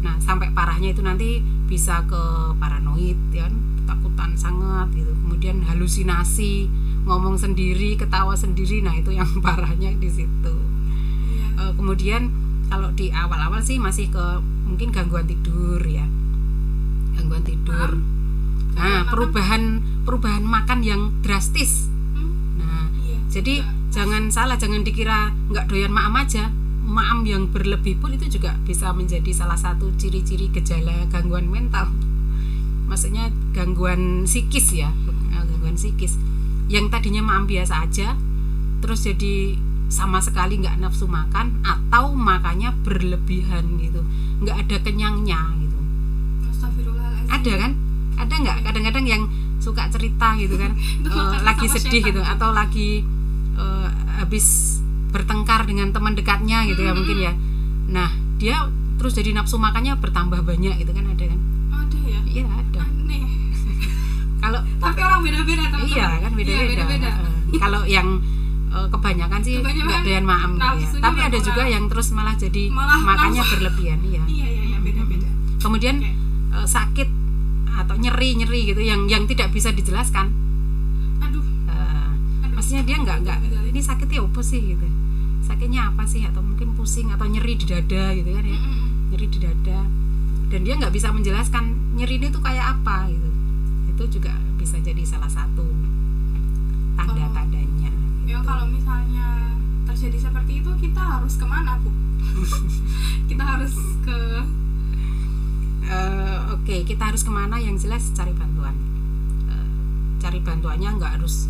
Nah 0.00 0.14
sampai 0.18 0.50
parahnya 0.50 0.90
itu 0.90 1.00
nanti 1.00 1.40
bisa 1.64 2.04
ke 2.04 2.22
paranoid, 2.54 3.16
ya 3.30 3.44
kan, 3.44 3.54
ketakutan 3.76 4.30
sangat 4.34 4.92
gitu, 4.92 5.10
kemudian 5.18 5.64
halusinasi, 5.64 6.68
ngomong 7.04 7.34
sendiri, 7.34 7.96
ketawa 7.96 8.32
sendiri, 8.32 8.78
nah 8.78 8.92
itu 8.92 9.10
yang 9.10 9.26
parahnya 9.44 9.90
di 9.94 10.08
situ. 10.08 10.54
Iya. 11.26 11.46
Eh, 11.58 11.72
kemudian 11.74 12.30
kalau 12.64 12.92
di 12.92 13.08
awal-awal 13.10 13.60
sih 13.60 13.76
masih 13.76 14.08
ke 14.08 14.24
mungkin 14.64 14.88
gangguan 14.90 15.24
tidur 15.24 15.80
ya 15.80 16.04
gangguan 17.14 17.42
tidur 17.42 17.90
Makan. 17.94 18.74
nah 18.76 19.06
perubahan 19.08 19.62
perubahan 20.04 20.44
makan 20.44 20.80
yang 20.82 21.02
drastis 21.22 21.88
Hmm, 22.14 22.30
nah 22.58 22.86
iya. 23.02 23.18
jadi 23.26 23.54
Juga. 23.62 23.90
jangan 23.90 24.22
salah 24.30 24.54
jangan 24.54 24.86
dikira 24.86 25.34
nggak 25.50 25.66
doyan 25.66 25.90
maam 25.90 26.14
aja 26.14 26.50
maam 26.84 27.24
yang 27.24 27.50
berlebih 27.50 27.98
pun 27.98 28.12
itu 28.12 28.38
juga 28.38 28.54
bisa 28.62 28.92
menjadi 28.94 29.32
salah 29.34 29.56
satu 29.56 29.90
ciri-ciri 29.96 30.52
gejala 30.52 31.08
gangguan 31.10 31.50
mental 31.50 31.90
maksudnya 32.86 33.32
gangguan 33.50 34.28
psikis 34.28 34.76
ya 34.76 34.92
eh, 35.32 35.42
gangguan 35.42 35.74
psikis 35.74 36.14
yang 36.68 36.86
tadinya 36.88 37.24
maam 37.24 37.48
biasa 37.48 37.82
aja 37.82 38.14
terus 38.78 39.02
jadi 39.02 39.56
sama 39.88 40.20
sekali 40.20 40.60
nggak 40.60 40.80
nafsu 40.80 41.08
makan 41.08 41.60
atau 41.64 42.12
makannya 42.12 42.72
berlebihan 42.84 43.78
gitu 43.80 44.00
nggak 44.42 44.68
ada 44.68 44.76
kenyangnya 44.80 45.40
gitu. 45.60 45.73
Ada 47.34 47.52
kan? 47.58 47.72
Ada 48.16 48.34
nggak? 48.36 48.56
Kadang-kadang 48.62 49.04
yang 49.04 49.22
suka 49.58 49.88
cerita 49.88 50.36
gitu 50.36 50.54
kan? 50.54 50.70
Makan 51.04 51.42
lagi 51.42 51.66
sedih 51.68 52.02
gitu 52.04 52.20
atau 52.20 52.50
lagi 52.50 53.02
eh, 53.54 53.88
habis 54.16 54.78
bertengkar 55.08 55.62
dengan 55.62 55.88
teman 55.88 56.12
dekatnya 56.12 56.66
gitu 56.66 56.80
ya 56.80 56.90
Mm-mm. 56.90 56.98
mungkin 57.00 57.18
ya. 57.20 57.32
Nah 57.88 58.10
dia 58.36 58.56
terus 58.94 59.12
jadi 59.12 59.30
nafsu 59.32 59.56
makannya 59.56 59.94
bertambah 59.96 60.40
banyak 60.40 60.74
gitu 60.76 60.90
kan? 60.90 61.04
Ada 61.06 61.24
kan? 61.26 61.38
Ada 61.72 61.98
ya? 62.00 62.20
Iya 62.24 62.46
ada. 62.46 62.80
Aneh. 62.82 63.24
Kalau 64.42 64.60
tapi 64.76 65.00
orang 65.00 65.20
beda-beda 65.20 65.64
iya 65.80 66.20
kan 66.20 66.30
Iya, 66.30 66.36
beda-beda, 66.36 66.84
beda-beda. 66.84 67.10
Eh, 67.48 67.56
kalau 67.56 67.80
yang 67.86 68.18
eh, 68.68 68.86
kebanyakan 68.90 69.40
sih 69.40 69.54
nggak 69.56 70.02
doyan 70.02 70.26
maam 70.26 70.58
gitu 70.76 70.98
ya. 70.98 71.00
tapi 71.00 71.20
ada 71.22 71.38
juga 71.38 71.62
yang 71.64 71.86
terus 71.86 72.10
malah 72.10 72.34
jadi 72.34 72.68
Malah 72.68 72.98
makannya 73.00 73.40
nafsu. 73.40 73.52
berlebihan 73.54 73.98
iya. 74.02 74.22
Iya 74.26 74.46
iya 74.50 74.62
iya 74.66 74.78
beda-beda. 74.78 75.28
Kemudian 75.58 75.96
eh, 76.50 76.66
sakit 76.66 77.08
atau 77.74 77.94
nyeri 77.98 78.38
nyeri 78.38 78.60
gitu 78.70 78.82
yang 78.82 79.10
yang 79.10 79.26
tidak 79.26 79.50
bisa 79.50 79.74
dijelaskan. 79.74 80.30
Aduh. 81.22 81.44
Eh, 81.70 82.10
aduh. 82.46 82.54
maksudnya 82.54 82.82
dia 82.86 82.96
nggak 83.02 83.18
nggak 83.26 83.38
ini 83.74 83.80
sakitnya 83.82 84.22
apa 84.22 84.40
sih? 84.40 84.60
gitu. 84.62 84.86
Sakitnya 85.44 85.90
apa 85.90 86.04
sih? 86.06 86.22
atau 86.24 86.40
mungkin 86.40 86.72
pusing 86.78 87.10
atau 87.10 87.26
nyeri 87.26 87.58
di 87.58 87.66
dada 87.66 88.14
gitu 88.14 88.30
kan 88.30 88.44
ya. 88.46 88.58
Nyeri 89.12 89.26
di 89.28 89.38
dada. 89.42 89.80
Dan 90.48 90.60
dia 90.62 90.74
nggak 90.78 90.94
bisa 90.94 91.10
menjelaskan 91.10 91.96
nyeri 91.98 92.22
itu 92.22 92.38
kayak 92.38 92.78
apa 92.78 93.10
gitu. 93.10 93.28
Itu 93.90 94.04
juga 94.20 94.34
bisa 94.56 94.78
jadi 94.80 95.02
salah 95.02 95.28
satu 95.28 95.66
tanda-tandanya 96.94 97.90
ya 98.24 98.38
kalau 98.40 98.64
misalnya 98.70 99.52
terjadi 99.84 100.30
seperti 100.30 100.62
itu 100.64 100.70
kita 100.80 101.02
harus 101.02 101.34
ke 101.36 101.46
mana 101.46 101.76
bu? 101.82 101.90
Kita 103.30 103.44
harus 103.44 103.72
ke 104.04 104.18
oke 106.84 106.92
kita 106.92 107.08
harus 107.08 107.24
ke 107.24 107.32
mana? 107.32 107.56
Yang 107.56 107.88
jelas 107.88 108.12
cari 108.12 108.36
bantuan. 108.36 108.76
Eh, 109.48 109.68
cari 110.20 110.36
bantuannya 110.44 111.00
nggak 111.00 111.16
harus 111.16 111.48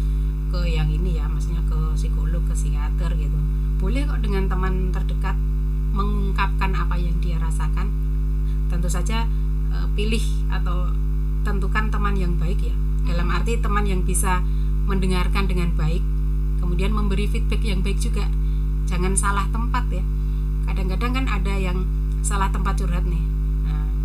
ke 0.54 0.62
yang 0.70 0.86
ini 0.86 1.18
ya 1.18 1.26
maksudnya 1.26 1.58
ke 1.66 1.74
psikolog 1.98 2.38
ke 2.46 2.54
psikiater 2.54 3.10
gitu. 3.18 3.34
Boleh 3.82 4.06
kok 4.06 4.22
dengan 4.22 4.46
teman 4.46 4.94
terdekat 4.94 5.34
mengungkapkan 5.90 6.70
apa 6.78 6.94
yang 6.94 7.18
dia 7.18 7.42
rasakan. 7.42 7.90
Tentu 8.70 8.86
saja 8.86 9.26
eh, 9.74 9.86
pilih 9.98 10.22
atau 10.54 10.94
tentukan 11.42 11.90
teman 11.90 12.14
yang 12.14 12.38
baik 12.38 12.70
ya. 12.70 12.76
Dalam 13.10 13.26
arti 13.34 13.58
teman 13.58 13.90
yang 13.90 14.06
bisa 14.06 14.38
mendengarkan 14.86 15.50
dengan 15.50 15.74
baik 15.74 16.06
kemudian 16.62 16.94
memberi 16.94 17.26
feedback 17.26 17.66
yang 17.66 17.82
baik 17.82 17.98
juga. 17.98 18.30
Jangan 18.86 19.18
salah 19.18 19.50
tempat 19.50 19.90
ya. 19.90 20.06
Kadang-kadang 20.70 21.10
kan 21.10 21.26
ada 21.26 21.58
yang 21.58 21.82
salah 22.22 22.54
tempat 22.54 22.78
curhat 22.78 23.02
nih 23.02 23.33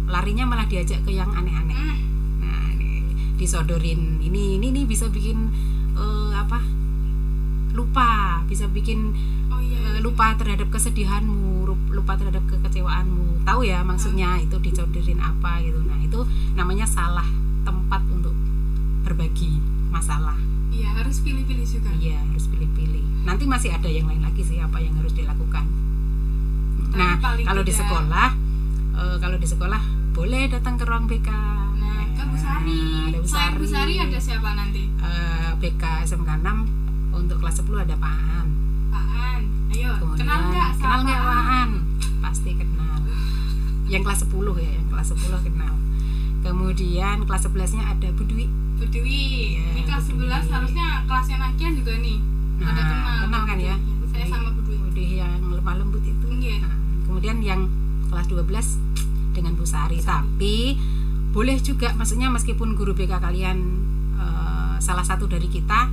larinya 0.09 0.43
malah 0.49 0.65
diajak 0.65 1.05
ke 1.05 1.13
yang 1.13 1.29
aneh-aneh. 1.29 1.77
Hmm, 1.77 1.97
nah 2.41 2.65
ini 2.73 3.05
disodorin 3.37 4.19
ini 4.19 4.57
ini 4.57 4.73
nih 4.73 4.85
bisa 4.89 5.07
bikin 5.07 5.53
eh, 5.95 6.31
apa? 6.33 6.59
Lupa 7.77 8.41
bisa 8.49 8.65
bikin 8.65 9.13
oh 9.53 9.61
iya 9.61 9.77
eh, 9.77 9.99
lupa 10.01 10.33
terhadap 10.35 10.73
kesedihanmu 10.73 11.49
lupa 11.93 12.15
terhadap 12.17 12.41
kekecewaanmu. 12.49 13.45
Tahu 13.45 13.61
ya 13.65 13.81
maksudnya 13.85 14.37
itu 14.41 14.57
dicodorin 14.61 15.19
apa 15.21 15.61
gitu. 15.61 15.81
Nah 15.85 15.97
itu 16.01 16.25
namanya 16.53 16.85
salah 16.85 17.25
tempat 17.65 18.01
untuk 18.09 18.33
berbagi 19.05 19.61
masalah. 19.89 20.37
Iya 20.69 21.01
harus 21.01 21.21
pilih-pilih 21.21 21.65
juga. 21.65 21.91
Iya 21.97 22.17
harus 22.29 22.45
pilih-pilih. 22.49 23.25
Nanti 23.25 23.43
masih 23.49 23.73
ada 23.73 23.89
yang 23.89 24.07
lain 24.09 24.23
lagi 24.23 24.41
sih 24.45 24.57
apa 24.61 24.77
yang 24.79 24.95
harus 24.97 25.13
dilakukan. 25.13 25.65
Nah 26.93 27.17
paling 27.21 27.45
kalau 27.45 27.61
di 27.65 27.73
sekolah 27.73 28.29
eh, 28.97 29.17
kalau 29.21 29.37
di 29.37 29.47
sekolah 29.49 29.81
boleh 30.19 30.43
datang 30.47 30.75
ke 30.75 30.83
ruang 30.83 31.07
BK 31.07 31.29
nah 31.79 32.03
ke 32.11 32.21
Bu 32.25 32.35
Sari. 32.35 32.75
Nah, 32.75 33.07
ada 33.07 33.17
Bu 33.17 33.23
selain 33.25 33.53
Bu 33.55 33.63
Sari. 33.63 33.95
Sari. 33.95 33.95
ada 34.01 34.19
siapa 34.19 34.49
nanti? 34.53 34.83
Eh, 34.91 35.49
BK 35.57 35.83
SMK 36.03 36.29
6 36.37 36.67
untuk 37.13 37.37
kelas 37.39 37.55
10 37.57 37.71
ada 37.79 37.95
Pak 37.95 38.15
An. 38.35 38.47
Pak 38.89 39.05
An 39.07 39.41
ayo 39.69 39.91
kemudian 39.95 40.19
kenal 40.21 40.39
nggak 40.49 40.69
kenal 40.75 40.99
nggak 41.01 41.21
Pak 41.21 41.43
An? 41.55 41.69
Pasti 42.19 42.51
kenal. 42.53 42.99
Yang 43.87 44.01
kelas 44.03 44.19
10 44.25 44.55
ya 44.57 44.71
yang 44.73 44.87
kelas 44.89 45.07
10 45.09 45.39
kenal. 45.41 45.73
Kemudian 46.39 47.17
kelas 47.23 47.43
11 47.45 47.71
nya 47.73 47.83
ada 47.89 48.07
Bu 48.11 48.23
Dwi. 48.25 48.45
Bu 48.75 48.85
Dewi 48.85 49.19
Iya, 49.55 49.63
ini 49.73 49.81
kelas 49.85 50.03
Bu 50.09 50.19
11 50.19 50.27
Dewi. 50.41 50.51
harusnya 50.53 50.87
kelasnya 51.05 51.37
Nakia 51.37 51.69
juga 51.73 51.93
nih. 51.97 52.17
Ada 52.59 52.67
Nah, 52.71 52.85
kenal. 52.85 53.15
kenal 53.23 53.43
kan 53.45 53.57
ya? 53.57 53.75
Bu 53.79 54.03
Dewi. 54.03 54.11
saya 54.13 54.25
sama 54.27 54.49
Bu 54.51 54.61
Dewi 54.61 54.77
Bu 54.77 54.89
Dwi 54.91 55.07
yang 55.17 55.31
lemah 55.49 55.75
lembut 55.77 56.03
itu. 56.03 56.27
Iya. 56.29 56.55
Nah, 56.59 56.75
kemudian 57.05 57.37
yang 57.39 57.61
kelas 58.05 58.27
12 58.27 58.67
dengan 59.31 59.53
Bu 59.53 59.63
Sari. 59.63 59.99
Tapi 59.99 60.75
boleh 61.29 61.57
juga 61.59 61.93
maksudnya 61.93 62.27
meskipun 62.27 62.73
guru 62.73 62.91
BK 62.91 63.17
kalian 63.17 63.57
eh, 64.15 64.75
salah 64.79 65.03
satu 65.03 65.25
dari 65.25 65.45
kita 65.45 65.89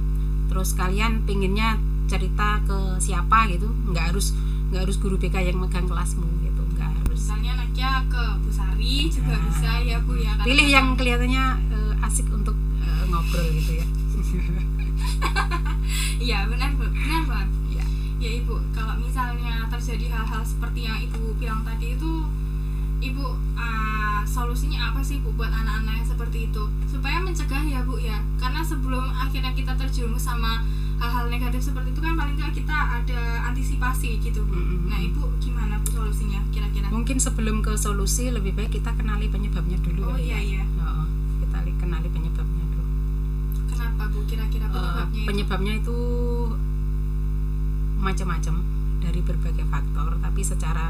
terus 0.47 0.73
kalian 0.73 1.23
pinginnya 1.23 1.77
cerita 2.07 2.63
ke 2.63 2.79
siapa 2.99 3.45
gitu 3.47 3.67
nggak 3.87 4.11
harus 4.11 4.31
nggak 4.67 4.83
harus 4.83 4.97
guru 4.97 5.17
BK 5.17 5.43
yang 5.45 5.59
megang 5.59 5.85
kelasmu 5.85 6.25
gitu 6.41 6.63
nggak 6.73 6.89
harus. 6.95 7.21
Misalnya 7.21 7.53
Nakia 7.59 7.93
ke 8.07 8.23
Bu 8.39 8.51
Sari 8.51 8.95
juga 9.09 9.33
Nah. 9.33 9.43
bisa 9.45 9.71
ya 9.81 9.97
Bu 10.01 10.15
ya. 10.17 10.33
Karena 10.33 10.45
pilih 10.45 10.57
memang- 10.63 10.73
yang 10.73 10.87
kelihatannya 10.95 11.45
eh, 11.69 12.07
asik 12.07 12.27
untuk 12.29 12.57
eh, 12.79 13.03
ngobrol 13.07 13.47
gitu 13.53 13.73
ya. 13.75 13.87
Iya 16.19 16.49
benar 16.49 16.71
Bu. 16.75 16.87
Benar 16.87 17.23
banget. 17.25 17.49
Ya 17.73 17.85
ya 18.17 18.31
Ibu 18.35 18.57
kalau 18.73 18.97
misalnya 18.97 19.69
terjadi 19.69 20.07
hal-hal 20.09 20.43
seperti 20.43 20.81
yang 20.83 20.99
Ibu 20.99 21.37
bilang 21.37 21.61
tadi 21.63 21.93
itu 21.93 22.13
Ibu 22.99 23.27
ah, 23.55 24.21
solusinya 24.25 24.89
apa 24.89 25.01
sih 25.01 25.19
Bu 25.19 25.31
buat 25.33 25.51
anak-anak 25.51 25.95
yang 25.97 26.09
seperti 26.09 26.39
itu? 26.47 26.63
Supaya 26.87 27.19
mencegah 27.19 27.63
ya 27.63 27.81
Bu 27.83 27.97
ya. 27.99 28.19
Karena 28.37 28.61
sebelum 28.61 29.05
akhirnya 29.15 29.53
kita 29.53 29.75
terjerumus 29.75 30.23
sama 30.23 30.65
hal-hal 30.97 31.29
negatif 31.29 31.61
seperti 31.63 31.91
itu 31.91 32.01
kan 32.01 32.15
paling 32.15 32.35
nggak 32.35 32.55
kita 32.55 32.73
ada 32.73 33.21
antisipasi 33.47 34.17
gitu 34.19 34.41
Bu. 34.43 34.55
Mm-mm. 34.55 34.87
nah 34.87 34.97
Ibu 34.99 35.23
gimana 35.39 35.77
Bu 35.79 35.93
solusinya 35.93 36.41
kira-kira? 36.49 36.89
Mungkin 36.89 37.17
sebelum 37.17 37.61
ke 37.61 37.77
solusi 37.77 38.29
lebih 38.29 38.53
baik 38.53 38.73
kita 38.73 38.91
kenali 38.93 39.27
penyebabnya 39.27 39.77
dulu 39.79 40.01
oh 40.05 40.15
kali 40.15 40.25
iya 40.27 40.39
ya. 40.39 40.41
iya 40.41 40.65
Oh, 40.79 41.05
kita 41.39 41.59
li- 41.63 41.77
kenali 41.77 42.09
penyebabnya 42.09 42.65
dulu. 42.67 42.85
Kenapa 43.67 44.03
Bu 44.09 44.25
kira-kira 44.25 44.65
Eh, 44.65 44.73
penyebabnya 44.73 45.13
itu? 45.13 45.27
penyebabnya 45.27 45.73
itu 45.77 45.97
macam-macam 47.99 48.55
dari 49.01 49.21
berbagai 49.23 49.67
faktor 49.69 50.19
tapi 50.21 50.41
secara 50.43 50.89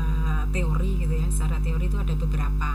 teori 0.50 1.02
gitu 1.02 1.14
ya 1.14 1.28
secara 1.28 1.60
teori 1.60 1.86
itu 1.86 1.98
ada 1.98 2.14
beberapa. 2.14 2.70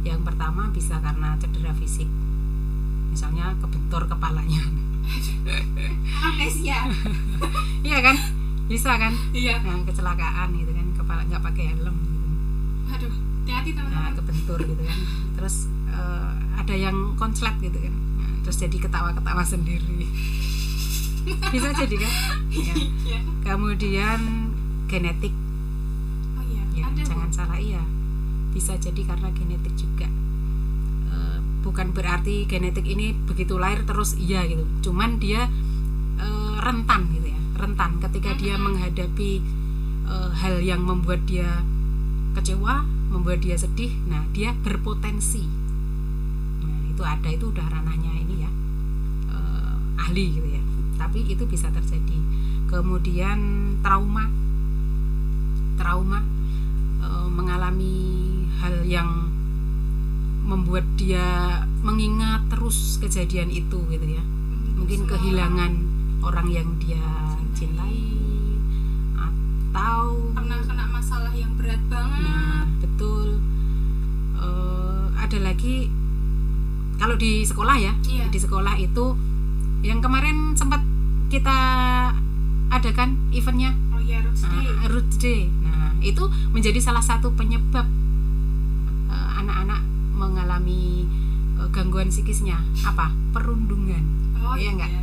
Yang 0.00 0.20
pertama 0.24 0.72
bisa 0.72 0.96
karena 0.98 1.36
cedera 1.36 1.72
fisik. 1.76 2.08
Misalnya 3.12 3.52
kebentur 3.60 4.06
kepalanya. 4.08 4.62
Amnesia. 6.24 6.78
Iya 7.80 8.04
kan? 8.04 8.12
Bisa 8.68 8.92
kan? 9.00 9.16
Iya. 9.32 9.56
Nah, 9.64 9.80
kecelakaan 9.88 10.52
gitu 10.52 10.68
kan 10.76 10.86
kepala 10.92 11.24
nggak 11.24 11.40
pakai 11.40 11.64
helm 11.72 11.96
gitu. 11.96 12.28
Aduh 12.92 13.14
hati-hati 13.50 13.70
nah 13.74 14.12
kebentur 14.14 14.60
gitu 14.62 14.82
kan. 14.84 14.98
Terus 15.34 15.66
eh, 15.90 16.32
ada 16.60 16.74
yang 16.76 17.16
konslet 17.18 17.56
gitu 17.58 17.78
kan. 17.80 17.94
Nah, 18.20 18.32
terus 18.46 18.56
jadi 18.60 18.76
ketawa-ketawa 18.78 19.42
sendiri. 19.42 20.06
Bisa 21.52 21.68
jadi 21.74 21.96
kan? 21.98 22.12
Ya. 22.52 22.74
iya. 22.76 23.20
Kemudian 23.42 24.49
genetik. 24.90 25.30
Oh 26.34 26.44
iya 26.50 26.62
ya 26.74 26.90
ada 26.90 26.98
Bu. 26.98 27.06
jangan 27.06 27.30
salah 27.30 27.58
iya. 27.62 27.82
Bisa 28.50 28.74
jadi 28.74 29.06
karena 29.06 29.30
genetik 29.30 29.78
juga. 29.78 30.10
Eh, 31.14 31.38
bukan 31.62 31.94
berarti 31.94 32.50
genetik 32.50 32.82
ini 32.90 33.14
begitu 33.14 33.54
lahir 33.54 33.86
terus 33.86 34.18
iya 34.18 34.42
gitu. 34.50 34.66
Cuman 34.90 35.22
dia 35.22 35.46
eh, 36.18 36.54
rentan 36.58 37.06
gitu 37.14 37.30
ya 37.30 37.40
rentan. 37.54 38.02
Ketika 38.02 38.34
dia 38.34 38.58
menghadapi 38.58 39.30
eh, 40.10 40.30
hal 40.42 40.58
yang 40.58 40.82
membuat 40.82 41.22
dia 41.30 41.62
kecewa 42.34 42.86
membuat 43.10 43.42
dia 43.42 43.58
sedih 43.58 43.94
nah 44.10 44.26
dia 44.34 44.54
berpotensi. 44.58 45.46
Nah 46.66 46.78
itu 46.90 47.02
ada 47.02 47.28
itu 47.30 47.50
udah 47.54 47.66
ranahnya 47.70 48.10
ini 48.26 48.34
ya 48.42 48.50
eh, 49.30 50.02
ahli 50.02 50.24
gitu 50.34 50.48
ya. 50.50 50.62
Tapi 50.98 51.30
itu 51.30 51.46
bisa 51.46 51.70
terjadi. 51.70 52.18
Kemudian 52.70 53.38
trauma 53.82 54.30
trauma 55.80 56.20
eh, 57.00 57.28
mengalami 57.32 57.96
hal 58.60 58.84
yang 58.84 59.32
membuat 60.44 60.84
dia 60.94 61.62
mengingat 61.80 62.44
terus 62.50 63.00
kejadian 63.00 63.48
itu 63.48 63.80
gitu 63.88 64.04
ya 64.04 64.22
mungkin 64.76 65.06
Semua 65.06 65.10
kehilangan 65.16 65.72
orang 66.20 66.48
yang 66.50 66.68
dia 66.76 67.00
Cintai. 67.56 67.56
cintai 67.56 67.98
atau 69.16 70.00
pernah 70.34 70.60
kena 70.60 70.84
masalah 70.86 71.32
yang 71.32 71.54
berat 71.54 71.80
banget 71.86 72.20
Nah, 72.20 72.66
betul. 72.78 73.38
Eh, 74.36 75.04
ada 75.16 75.38
lagi 75.40 75.88
kalau 76.96 77.16
di 77.16 77.40
sekolah 77.40 77.76
ya, 77.78 77.92
Iya. 78.04 78.28
di 78.28 78.36
sekolah 78.36 78.76
itu 78.76 79.16
yang 79.80 80.04
kemarin 80.04 80.52
sempat 80.52 80.84
kita 81.30 81.56
adakan 82.68 83.16
eventnya 83.30 83.72
oh 83.90 83.98
iya 83.98 84.20
Roots 84.20 84.44
Day 84.44 84.66
uh, 84.66 84.88
Root 84.90 85.08
Day. 85.16 85.40
Itu 86.02 86.24
menjadi 86.48 86.78
salah 86.78 87.00
satu 87.00 87.30
penyebab 87.30 87.86
eh, 89.06 89.30
anak-anak 89.36 89.80
mengalami 90.12 91.04
eh, 91.56 91.68
gangguan 91.70 92.08
psikisnya. 92.08 92.56
Apa? 92.82 93.12
Perundungan. 93.30 94.02
oh 94.40 94.54
iya 94.54 94.72
nggak? 94.72 94.90
iya. 94.90 95.02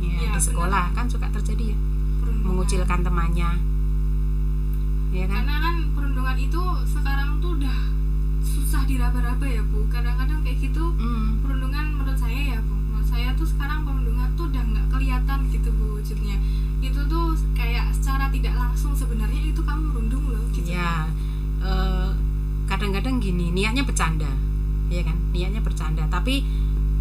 Ya, 0.00 0.16
Iya, 0.22 0.30
di 0.32 0.40
sekolah 0.40 0.90
kan 0.90 1.04
suka 1.04 1.28
terjadi 1.28 1.72
ya, 1.72 1.78
Perundungan. 2.18 2.46
mengucilkan 2.46 3.00
temannya. 3.00 3.50
Iya 5.10 5.26
kan? 5.26 5.42
karena 5.42 5.56
kan 5.60 5.74
perundungan 5.92 6.36
itu 6.38 6.62
sekarang 6.86 7.36
tuh 7.38 7.58
udah 7.58 7.78
susah 8.40 8.82
diraba-raba 8.84 9.42
ya 9.44 9.60
bu 9.64 9.84
kadang-kadang 9.88 10.40
kayak 10.40 10.58
gitu 10.62 10.84
Hmm. 10.94 11.42
perundungan 11.42 11.84
menurut 11.92 12.14
saya 12.14 12.40
ya 12.48 12.58
bu 12.60 12.74
menurut 12.78 13.04
saya 13.04 13.34
tuh 13.34 13.44
sekarang 13.44 13.82
perundungan 13.82 14.30
tuh 14.32 14.46
udah 14.46 14.62
nggak 14.62 14.86
kelihatan 14.88 15.38
gitu 15.50 15.68
bu 15.70 15.98
wujudnya 15.98 16.36
itu 16.80 17.00
tuh 17.04 17.26
kayak 17.52 17.79
secara 18.10 18.26
tidak 18.34 18.58
langsung 18.58 18.90
sebenarnya 18.90 19.54
itu 19.54 19.62
kamu 19.62 19.94
merundung 19.94 20.34
loh 20.34 20.42
gitu. 20.50 20.74
Ya 20.74 21.06
eh, 21.62 22.10
kadang-kadang 22.66 23.22
gini 23.22 23.54
niatnya 23.54 23.86
bercanda 23.86 24.26
ya 24.90 25.06
kan? 25.06 25.14
Niatnya 25.30 25.62
bercanda 25.62 26.02
tapi 26.10 26.42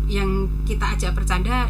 yang 0.06 0.46
kita 0.70 0.94
ajak 0.94 1.18
bercanda 1.18 1.66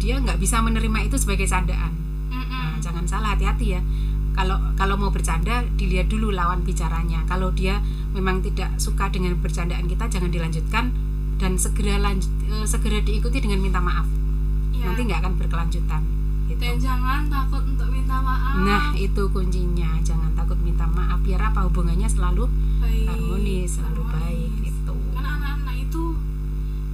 dia 0.00 0.16
nggak 0.16 0.40
bisa 0.40 0.64
menerima 0.64 1.04
itu 1.04 1.20
sebagai 1.20 1.44
candaan. 1.44 1.92
Mm-mm. 2.32 2.48
nah, 2.48 2.80
jangan 2.80 3.04
salah 3.04 3.36
hati-hati 3.36 3.76
ya. 3.76 3.84
Kalau 4.32 4.56
kalau 4.72 4.96
mau 4.96 5.12
bercanda 5.12 5.68
dilihat 5.76 6.08
dulu 6.08 6.32
lawan 6.32 6.64
bicaranya. 6.64 7.28
Kalau 7.28 7.52
dia 7.52 7.84
memang 8.16 8.40
tidak 8.40 8.72
suka 8.80 9.12
dengan 9.12 9.36
bercandaan 9.36 9.84
kita 9.84 10.08
jangan 10.08 10.32
dilanjutkan 10.32 10.96
dan 11.36 11.60
segera 11.60 12.00
lanjut 12.00 12.32
eh, 12.48 12.64
segera 12.64 13.04
diikuti 13.04 13.44
dengan 13.44 13.60
minta 13.60 13.84
maaf. 13.84 14.08
Iya. 14.72 14.84
nanti 14.88 15.00
nggak 15.04 15.20
akan 15.20 15.34
berkelanjutan 15.36 16.02
gitu. 16.48 16.58
dan 16.58 16.74
jangan 16.78 17.20
takut 17.28 17.62
untuk 17.62 17.88
minta 17.88 18.16
maaf 18.18 18.54
nah 18.64 18.84
itu 18.96 19.22
kuncinya 19.28 19.90
jangan 20.00 20.32
takut 20.32 20.58
minta 20.58 20.84
maaf 20.84 21.20
biar 21.20 21.40
apa 21.44 21.68
hubungannya 21.68 22.08
selalu 22.08 22.48
baik 22.80 23.06
harmonis 23.06 23.76
selalu 23.76 24.02
baik 24.08 24.50
harmonis. 24.50 24.72
itu 24.72 24.94
karena 25.12 25.30
anak-anak 25.36 25.76
itu 25.78 26.04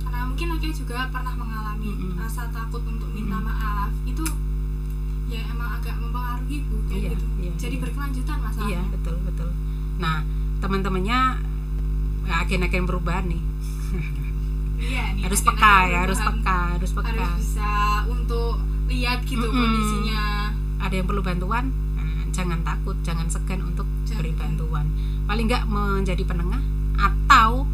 karena 0.02 0.20
mungkin 0.26 0.46
Akia 0.54 0.72
juga 0.74 0.96
pernah 1.08 1.34
mengalami 1.34 1.90
Mm-mm. 1.90 2.18
rasa 2.18 2.50
takut 2.50 2.82
untuk 2.82 3.08
minta 3.10 3.38
Mm-mm. 3.38 3.48
maaf 3.48 3.90
itu 4.04 4.24
ya 5.24 5.40
emang 5.48 5.80
agak 5.80 5.96
mempengaruhi 5.96 6.56
bu 6.68 6.76
kayak 6.84 7.00
Iya, 7.00 7.10
gitu 7.14 7.26
iya, 7.40 7.52
jadi 7.56 7.74
iya. 7.78 7.82
berkelanjutan 7.82 8.38
masalahnya 8.38 8.68
iya 8.68 8.80
betul 8.92 9.16
betul 9.24 9.48
nah 9.96 10.18
teman-temannya 10.58 11.18
agen-agen 12.24 12.84
perubahan 12.84 13.24
nih 13.28 13.42
Iya, 14.74 15.16
nih, 15.16 15.22
harus 15.24 15.40
peka 15.40 15.76
ya 15.88 15.98
harus 16.04 16.18
peka 16.18 16.58
harus 16.76 16.90
peka 16.92 17.08
harus 17.08 17.30
bisa 17.40 17.72
untuk 18.04 18.58
lihat 18.86 19.24
gitu 19.24 19.40
Mm-mm. 19.40 19.54
kondisinya. 19.54 20.22
Ada 20.78 20.94
yang 20.94 21.06
perlu 21.06 21.20
bantuan? 21.20 21.64
Nah, 21.94 22.04
jangan 22.30 22.60
takut 22.60 22.96
jangan 23.00 23.26
segan 23.26 23.60
untuk 23.62 23.88
Jangan. 24.04 24.20
beri 24.20 24.32
bantuan. 24.32 24.86
Paling 25.24 25.44
nggak 25.46 25.64
menjadi 25.66 26.22
penengah 26.22 26.62
atau 26.94 27.64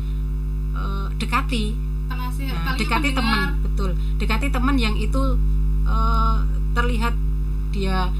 eh, 0.72 1.06
dekati. 1.16 1.64
Penasihat 2.06 2.56
Nah, 2.60 2.74
dekati 2.74 3.08
teman 3.10 3.40
betul. 3.60 3.90
Dekati 4.16 4.46
teman 4.48 4.76
yang 4.76 4.94
itu 4.94 5.22
eh, 5.84 6.38
terlihat 6.70 7.14
dia 7.70 8.10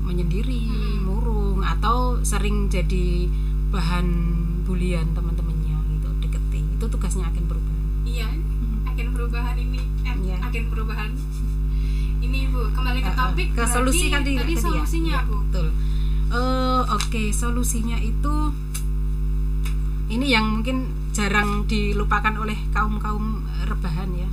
menyendiri 0.00 0.62
Hmm. 0.64 1.04
murung 1.04 1.60
atau 1.60 2.22
sering 2.22 2.66
jadi 2.66 3.28
bahan 3.68 4.06
bulian 4.64 5.12
teman-temannya 5.12 5.74
gitu 5.92 6.08
deketi. 6.20 6.60
Itu 6.72 6.86
tugasnya 6.86 7.26
agen 7.26 7.44
perubahan. 7.44 7.78
Iya 8.04 8.28
agen 8.86 9.08
perubahan 9.12 9.56
ini 9.56 9.82
eh, 10.02 10.14
Iya. 10.16 10.36
agen 10.40 10.64
perubahan 10.68 11.10
ini 12.28 12.40
bu. 12.52 12.62
Kembali 12.76 13.00
ke 13.00 13.12
topik 13.16 13.48
ke 13.56 13.64
solusi 13.64 14.12
tadi 14.12 14.36
tadi 14.36 14.36
tadi 14.36 14.54
ya? 14.54 14.60
solusinya 14.60 15.16
bu. 15.24 15.36
Betul. 15.48 15.66
Eh, 16.28 16.82
oke 16.92 17.22
solusinya 17.32 17.96
itu 18.04 18.36
ini 20.12 20.26
yang 20.28 20.60
mungkin 20.60 20.92
jarang 21.16 21.64
dilupakan 21.64 22.36
oleh 22.36 22.56
kaum 22.76 23.00
kaum 23.00 23.48
rebahan 23.64 24.08
ya. 24.12 24.28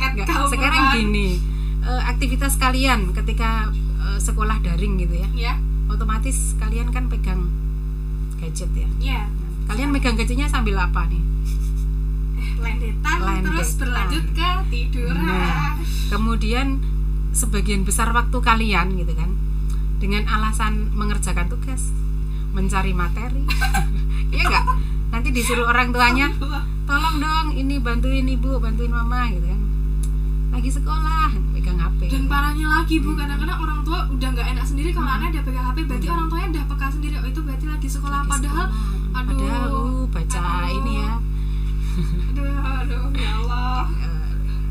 Nggak, 0.16 0.26
sekarang 0.28 0.84
perubahan. 0.92 0.96
gini 1.00 1.28
eh, 1.84 2.02
aktivitas 2.08 2.60
kalian 2.60 3.16
ketika 3.16 3.72
eh, 4.04 4.18
sekolah 4.20 4.60
daring 4.60 5.00
gitu 5.00 5.24
ya 5.24 5.28
ya. 5.32 5.54
otomatis 5.88 6.56
kalian 6.60 6.92
kan 6.92 7.08
pegang 7.08 7.48
gadget 8.40 8.72
ya. 8.72 8.88
Ya. 9.00 9.20
Kalian 9.68 9.92
megang 9.92 10.16
gadgetnya 10.16 10.48
sambil 10.50 10.74
apa 10.80 11.06
nih 11.08 11.22
lendetan 12.60 13.18
Lendetan. 13.18 13.44
terus 13.46 13.70
berlanjut 13.74 14.24
ke 14.30 14.48
tiduran 14.68 15.20
Nah. 15.20 15.74
kemudian 16.08 16.66
sebagian 17.30 17.82
besar 17.82 18.10
waktu 18.10 18.36
kalian 18.36 18.94
gitu 18.94 19.12
kan 19.12 19.30
dengan 19.96 20.24
alasan 20.26 20.90
mengerjakan 20.90 21.46
tugas 21.46 21.90
mencari 22.50 22.90
materi 22.92 23.46
iya 24.30 24.42
nggak 24.44 24.64
nanti 25.10 25.28
disuruh 25.30 25.64
orang 25.64 25.90
tuanya 25.90 26.30
tolong 26.84 27.16
dong 27.16 27.46
ini 27.52 27.78
bantuin 27.78 28.24
ibu 28.24 28.56
bantuin 28.56 28.90
mama 28.90 29.28
gitu 29.28 29.44
kan 29.44 29.60
lagi 30.50 30.66
sekolah 30.68 31.30
pegang 31.52 31.78
hp 31.78 32.00
dan 32.04 32.24
parahnya 32.26 32.66
lagi 32.68 32.98
bu 32.98 33.10
Hmm. 33.10 33.20
kadang-kadang 33.20 33.58
orang 33.60 33.80
tua 33.80 33.98
udah 34.08 34.28
nggak 34.28 34.48
enak 34.48 34.64
sendiri 34.64 34.90
kalau 34.90 35.06
Hmm. 35.06 35.16
anaknya 35.16 35.30
udah 35.32 35.44
pegang 35.44 35.64
HP 35.64 35.78
berarti 35.84 36.06
orang 36.08 36.26
tuanya 36.26 36.48
udah 36.50 36.64
peka 36.66 36.86
sendiri 36.90 37.14
oh 37.14 37.28
itu 37.28 37.40
berarti 37.40 37.66
lagi 37.68 37.88
sekolah 37.88 38.18
Lagi 38.18 38.30
padahal 38.32 38.66
sekolah. 38.66 39.10
aduh, 39.12 39.28
padahal 39.30 39.62
uh, 39.68 40.02
baca 40.08 40.40
aduh. 40.42 40.74
ini 40.74 40.92
ya 40.96 41.12
aduh 41.98 42.54
aduh 42.84 43.04
ya 43.14 43.30
Allah. 43.44 43.82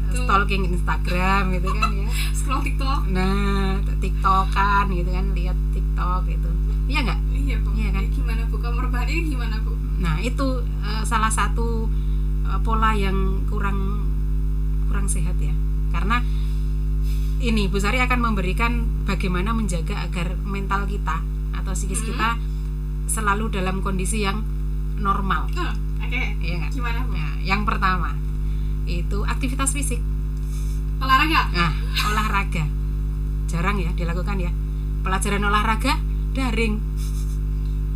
Stalking 0.09 0.63
Instagram 0.73 1.43
gitu 1.53 1.69
kan 1.73 1.91
ya. 1.93 2.09
Scroll 2.37 2.61
TikTok. 2.65 3.01
Nah 3.13 3.77
tiktokan 3.99 4.85
gitu 4.93 5.09
kan 5.09 5.25
lihat 5.35 5.57
tiktok 5.73 6.21
gitu. 6.25 6.49
Iya 6.89 6.99
nggak? 7.05 7.19
Iya 7.33 7.55
bu. 7.61 7.69
Iya 7.77 7.89
kan? 7.93 8.03
Gimana 8.09 8.41
bu? 8.49 8.55
Kamu 8.57 8.77
rebahan 8.89 9.07
ini 9.09 9.21
gimana 9.29 9.55
bu? 9.61 9.73
Nah, 9.99 10.15
itu 10.23 10.47
eh, 10.63 11.03
salah 11.03 11.29
satu 11.29 11.85
eh, 12.47 12.59
pola 12.63 12.95
yang 12.95 13.45
kurang 13.45 14.07
kurang 14.89 15.05
sehat 15.05 15.37
ya. 15.37 15.53
Karena 15.93 16.23
ini 17.39 17.71
Bu 17.71 17.79
Sari 17.79 18.01
akan 18.03 18.19
memberikan 18.19 18.83
bagaimana 19.07 19.55
menjaga 19.55 20.03
agar 20.03 20.35
mental 20.43 20.83
kita 20.89 21.23
atau 21.55 21.71
psikis 21.71 22.03
Hmm. 22.03 22.09
kita 22.11 22.29
selalu 23.09 23.53
dalam 23.53 23.79
kondisi 23.79 24.25
yang 24.25 24.43
normal. 24.99 25.47
Hmm, 25.55 25.75
oke 25.99 26.21
Iya 26.39 26.55
nggak? 26.57 26.71
gimana 26.71 26.99
bu 27.01 27.11
Nah, 27.11 27.35
yang 27.39 27.61
pertama 27.63 28.15
itu 28.85 29.17
aktivitas 29.23 29.71
fisik. 29.71 30.01
olahraga 30.97 31.41
Nah, 31.49 31.71
olahraga. 32.05 32.65
Jarang 33.45 33.77
ya 33.77 33.91
dilakukan 33.91 34.37
ya. 34.37 34.51
Pelajaran 34.99 35.41
olahraga 35.41 35.93
daring. 36.31 36.75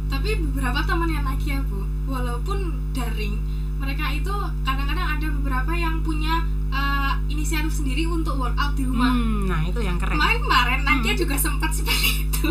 tapi 0.05 0.29
beberapa 0.37 0.79
teman 0.83 1.09
yang 1.09 1.23
lagi 1.23 1.49
ya 1.49 1.59
bu 1.63 1.81
walaupun 2.05 2.59
daring 2.91 3.33
mereka 3.75 4.07
itu 4.09 4.29
kadang-kadang 4.61 5.09
ada 5.11 5.27
beberapa 5.31 5.73
yang 5.73 5.99
punya 5.99 6.39
eh, 6.69 7.11
inisiatif 7.27 7.73
sendiri 7.73 8.05
untuk 8.05 8.37
workout 8.37 8.71
di 8.71 8.85
rumah 8.85 9.09
Hmm, 9.09 9.45
nah, 9.45 9.61
itu 9.61 9.79
yang 9.79 9.97
keren. 9.97 10.13
kemarin-kemarin 10.13 10.79
Nakia 10.81 11.13
juga 11.15 11.35
sempat 11.35 11.73
seperti 11.75 12.23
itu 12.23 12.49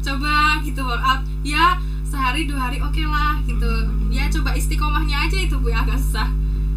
coba 0.00 0.32
gitu 0.60 0.80
workout 0.80 1.22
ya 1.42 1.76
sehari 2.10 2.42
dua 2.44 2.58
hari 2.66 2.78
oke 2.78 3.02
lah 3.06 3.38
gitu. 3.46 3.70
Ya 4.10 4.26
coba 4.26 4.50
istiqomahnya 4.52 5.16
aja 5.24 5.38
itu 5.38 5.54
bu 5.54 5.70
ya 5.70 5.80
agak 5.80 5.96
susah. 5.96 6.28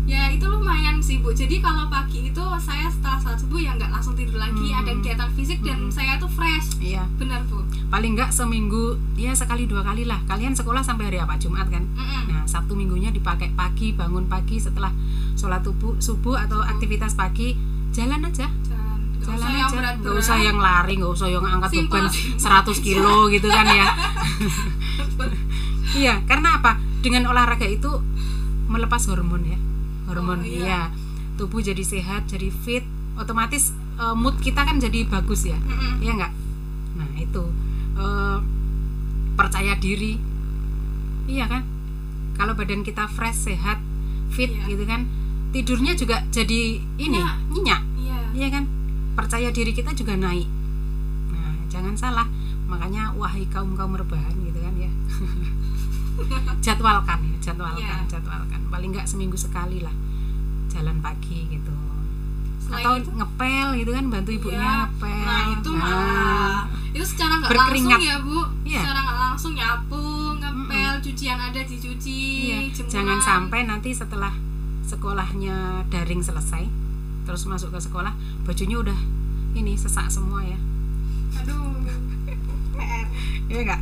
Ya 0.04 0.30
itu 0.30 0.46
lumayan 0.46 1.00
sih 1.00 1.18
bu. 1.18 1.32
Jadi 1.32 1.58
kalau 1.58 1.90
pagi 1.90 2.30
itu 2.30 2.44
saya 2.60 2.86
setelah 2.88 3.18
saat 3.18 3.40
subuh 3.40 3.58
ya 3.58 3.74
nggak 3.74 3.90
langsung 3.90 4.14
tidur 4.14 4.38
lagi. 4.38 4.70
Hmm. 4.70 4.80
ada 4.80 4.92
kegiatan 4.94 5.30
fisik 5.34 5.60
dan 5.60 5.80
Hmm. 5.80 5.90
saya 5.90 6.16
tuh 6.16 6.30
fresh. 6.30 6.78
Iya. 6.78 7.08
benar 7.16 7.42
bu. 7.48 7.64
Paling 7.88 8.14
nggak 8.14 8.30
seminggu 8.30 9.00
ya 9.16 9.34
sekali 9.34 9.66
dua 9.66 9.82
kali 9.82 10.04
lah. 10.04 10.22
Kalian 10.26 10.54
sekolah 10.54 10.84
sampai 10.84 11.08
hari 11.08 11.18
apa? 11.18 11.34
Jumat 11.38 11.66
kan? 11.68 11.82
Mm-mm. 11.90 12.24
nah 12.30 12.44
Sabtu 12.44 12.76
minggunya 12.76 13.10
dipakai 13.10 13.50
pagi 13.54 13.90
bangun 13.92 14.28
pagi 14.28 14.60
setelah 14.60 14.92
sholat 15.34 15.64
subuh 15.64 15.98
subuh 15.98 16.38
atau 16.38 16.60
aktivitas 16.60 17.16
pagi. 17.16 17.56
Jalan 17.90 18.28
aja. 18.28 18.50
Jalan 18.66 18.83
jalan 19.26 19.40
usah 19.40 19.50
aja 19.50 19.96
nggak 19.96 20.16
usah 20.16 20.38
yang 20.38 20.58
lari 20.58 20.94
nggak 20.96 21.12
usah 21.12 21.28
yang 21.28 21.44
angkat 21.44 21.70
beban 21.74 22.06
simple 22.08 22.38
100 22.38 22.86
kilo 22.86 23.16
gitu 23.28 23.48
kan 23.48 23.66
ya 23.66 23.88
iya 25.96 26.14
karena 26.24 26.58
apa 26.58 26.72
dengan 27.00 27.28
olahraga 27.28 27.66
itu 27.66 27.90
melepas 28.66 29.06
hormon 29.06 29.44
ya 29.46 29.60
hormon 30.06 30.40
Oh, 30.40 30.46
iya. 30.46 30.60
iya 30.60 30.82
tubuh 31.34 31.60
jadi 31.60 31.82
sehat 31.82 32.26
jadi 32.26 32.50
fit 32.50 32.86
otomatis 33.14 33.70
eh, 33.96 34.14
mood 34.14 34.38
kita 34.38 34.62
kan 34.62 34.78
jadi 34.78 35.06
bagus 35.06 35.46
ya 35.46 35.58
Mm-mm. 35.58 36.02
Iya 36.02 36.12
nggak? 36.16 36.34
Nah 36.94 37.10
itu 37.16 37.44
eh, 37.96 38.38
percaya 39.34 39.74
diri, 39.76 40.18
iya 41.26 41.46
kan? 41.46 41.66
Kalau 42.34 42.54
badan 42.54 42.82
kita 42.82 43.06
fresh, 43.08 43.48
sehat, 43.48 43.82
fit 44.30 44.50
Iya. 44.52 44.66
gitu 44.68 44.84
kan, 44.84 45.10
tidurnya 45.50 45.94
juga 45.94 46.22
jadi 46.30 46.78
ini 46.96 47.18
Nyenyak. 47.18 47.38
nyenyak, 47.50 47.82
iya 47.96 48.18
iya 48.32 48.48
kan? 48.52 48.64
Percaya 49.14 49.50
diri 49.50 49.72
kita 49.72 49.92
juga 49.92 50.14
naik. 50.16 50.50
Nah 51.30 51.56
jangan 51.68 51.94
salah, 51.94 52.28
makanya 52.66 53.14
wahai 53.14 53.46
kaum 53.48 53.74
kaum 53.74 53.94
rebahan 53.94 54.34
gitu 54.42 54.58
kan 54.58 54.74
ya, 54.76 54.92
jadwalkan 56.66 57.20
ya, 57.24 57.36
jadwalkan, 57.44 57.82
Iya. 57.84 57.98
jadwalkan. 58.10 58.60
Paling 58.68 58.90
nggak 58.92 59.06
seminggu 59.06 59.36
sekali 59.36 59.80
lah, 59.80 59.94
jalan 60.68 60.98
pagi 61.00 61.46
gitu. 61.48 61.74
Selain 62.60 62.80
Atau 62.80 62.94
itu, 62.98 63.10
ngepel 63.12 63.68
gitu 63.78 63.92
kan, 63.92 64.06
bantu 64.08 64.30
ibunya 64.32 64.60
Iya. 64.60 64.74
ngepel. 64.88 65.20
nah 65.20 65.44
itu 65.52 65.70
Nah, 65.70 65.80
malah 65.80 66.62
itu 66.90 67.02
secara 67.04 67.34
nggak 67.40 67.52
langsung 67.52 68.00
ya 68.00 68.16
bu 68.20 68.38
Iya. 68.64 68.80
secara 68.80 69.00
nggak 69.02 69.20
langsung 69.20 69.54
nyapu 69.54 70.04
ngepel 70.38 70.94
cucian 71.02 71.40
ada 71.40 71.62
dicuci 71.62 72.22
Iya, 72.48 72.58
jemuran. 72.72 72.90
jangan 72.90 73.20
sampai 73.20 73.60
nanti 73.64 73.90
setelah 73.92 74.34
sekolahnya 74.84 75.56
daring 75.88 76.22
selesai 76.22 76.64
terus 77.24 77.48
masuk 77.48 77.72
ke 77.72 77.80
sekolah 77.80 78.14
bajunya 78.44 78.78
udah 78.80 79.00
ini 79.54 79.78
sesak 79.78 80.08
semua 80.12 80.44
ya. 80.44 80.60
Aduh 81.44 81.74
PR 82.74 83.06
iya 83.50 83.60
enggak 83.64 83.82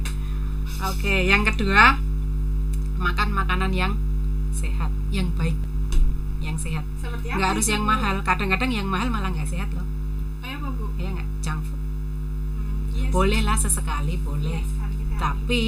oke 0.82 1.14
yang 1.26 1.44
kedua 1.46 1.98
makan 3.02 3.30
makanan 3.34 3.72
yang 3.74 3.94
sehat 4.54 4.94
yang 5.10 5.32
baik 5.34 5.58
yang 6.42 6.58
sehat. 6.58 6.84
Seperti 6.98 7.38
nggak 7.38 7.50
harus 7.54 7.66
itu, 7.70 7.74
yang 7.78 7.86
mahal 7.86 8.16
kadang-kadang 8.26 8.74
yang 8.74 8.90
mahal 8.90 9.08
malah 9.14 9.30
nggak 9.30 9.46
sehat 9.46 9.70
loh. 9.78 9.86
Kayak 10.42 10.58
apa 10.58 10.68
bu? 10.74 10.86
Ya 10.98 11.10
nggak? 11.14 11.30
Junk 11.46 11.62
food. 11.70 11.78
Hmm, 11.78 12.78
iya 12.98 13.08
sih. 13.08 13.14
boleh 13.14 13.42
lah 13.46 13.58
sesekali 13.62 14.18
Iya, 14.18 14.26
boleh 14.26 14.60
sekali 14.66 14.94
kita 14.98 15.16
tapi 15.22 15.64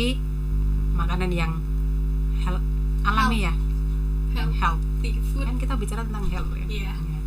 makanan 0.98 1.30
yang 1.30 1.54
health, 2.42 2.66
alami 3.06 3.46
ya? 3.46 3.54
Health 4.34 4.56
healthy 4.58 5.12
food. 5.30 5.46
Kan 5.46 5.58
kita 5.62 5.74
bicara 5.78 6.02
tentang 6.10 6.26
health 6.26 6.52
ya? 6.58 6.66
Iya. 6.66 6.94
Ya. 6.98 7.20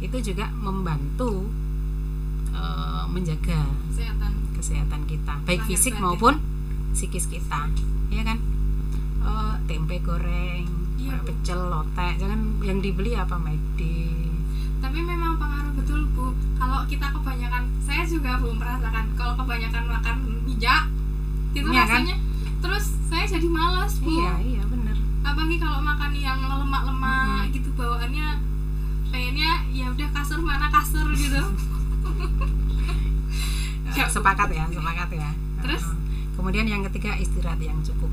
Itu 0.00 0.16
juga 0.32 0.48
membantu 0.56 1.48
eh, 2.50 3.04
menjaga 3.06 3.60
kesehatan. 3.92 4.32
kesehatan 4.56 5.00
kita 5.04 5.34
baik 5.44 5.62
fisik 5.64 5.94
maupun 5.96 6.40
psikis 6.90 7.28
kita. 7.28 7.70
Ya 8.10 8.22
kan? 8.24 8.38
Eh, 9.20 9.54
tempe 9.68 10.00
goreng 10.00 10.66
Iya, 11.00 11.16
pecel 11.24 11.56
lotek 11.72 12.20
jangan 12.20 12.60
yang 12.60 12.84
dibeli 12.84 13.16
apa 13.16 13.40
McD 13.40 13.80
tapi 14.80 14.96
memang 15.00 15.36
pengaruh 15.36 15.72
betul 15.76 16.08
bu. 16.16 16.32
Kalau 16.56 16.88
kita 16.88 17.12
kebanyakan 17.12 17.68
saya 17.80 18.04
juga 18.04 18.36
bu 18.36 18.52
merasakan 18.52 19.12
kalau 19.12 19.36
kebanyakan 19.36 19.84
makan 19.86 20.16
minyak 20.44 20.88
itu 21.52 21.68
Iya, 21.68 21.84
kan? 21.84 22.00
rasanya 22.04 22.16
terus 22.60 22.84
saya 23.08 23.24
jadi 23.28 23.48
malas 23.48 23.96
bu. 24.00 24.08
Iya 24.08 24.32
iya 24.40 24.62
bener. 24.64 24.96
Apalagi 25.20 25.56
kalau 25.56 25.80
makan 25.80 26.12
yang 26.16 26.40
lemak-lemak 26.40 27.48
gitu 27.52 27.68
bawaannya 27.76 28.28
pengennya 29.10 29.50
ya 29.68 29.86
udah 29.88 30.08
kasur 30.10 30.38
mana 30.38 30.66
kasur 30.68 31.06
gitu. 31.12 31.42
Ya, 33.90 34.06
sepakat 34.06 34.48
ya 34.48 34.64
sepakat 34.66 35.08
ya. 35.12 35.30
Terus? 35.60 35.82
Eh, 35.82 35.94
kemudian 36.32 36.64
yang 36.64 36.82
ketiga 36.86 37.12
istirahat 37.14 37.58
yang 37.58 37.76
cukup. 37.80 38.08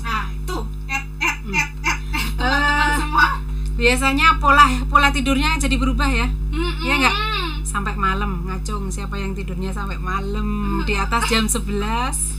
Nah 0.00 0.32
itu. 0.32 0.58
Et 0.86 1.04
et 1.20 1.36
Hmm. 1.42 1.52
et 1.52 1.68
et. 1.80 1.98
Et 2.08 2.26
teman-teman 2.32 2.88
Eh, 2.88 2.96
semua. 2.98 3.26
biasanya 3.74 4.26
pola 4.38 4.62
pola 4.84 5.08
tidurnya 5.08 5.56
jadi 5.56 5.76
berubah 5.76 6.08
ya? 6.08 6.28
Mm-mm. 6.48 6.82
Iya 6.82 6.94
nggak? 6.98 7.16
sampai 7.62 7.96
malam 7.96 8.44
ngacung 8.44 8.88
siapa 8.88 9.16
yang 9.16 9.32
tidurnya 9.32 9.72
sampai 9.72 9.96
malam 9.96 10.44
di 10.82 10.92
atas 10.92 11.24
jam 11.24 11.48
11 11.48 12.36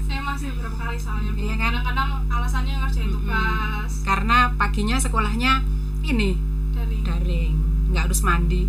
saya 0.00 0.22
masih 0.22 0.48
beberapa 0.50 0.76
kali 0.80 0.96
soalnya. 0.96 1.28
Iya 1.34 1.54
kan? 1.54 1.72
kadang-kadang 1.74 2.08
alasannya 2.30 2.74
ngerjain 2.78 3.10
tugas. 3.10 3.92
Karena 4.00 4.54
paginya 4.54 4.96
sekolahnya 4.96 5.60
ini 6.02 6.40
dari 6.76 6.96
daring. 7.00 7.52
Nggak 7.88 8.02
harus 8.04 8.20
mandi. 8.20 8.62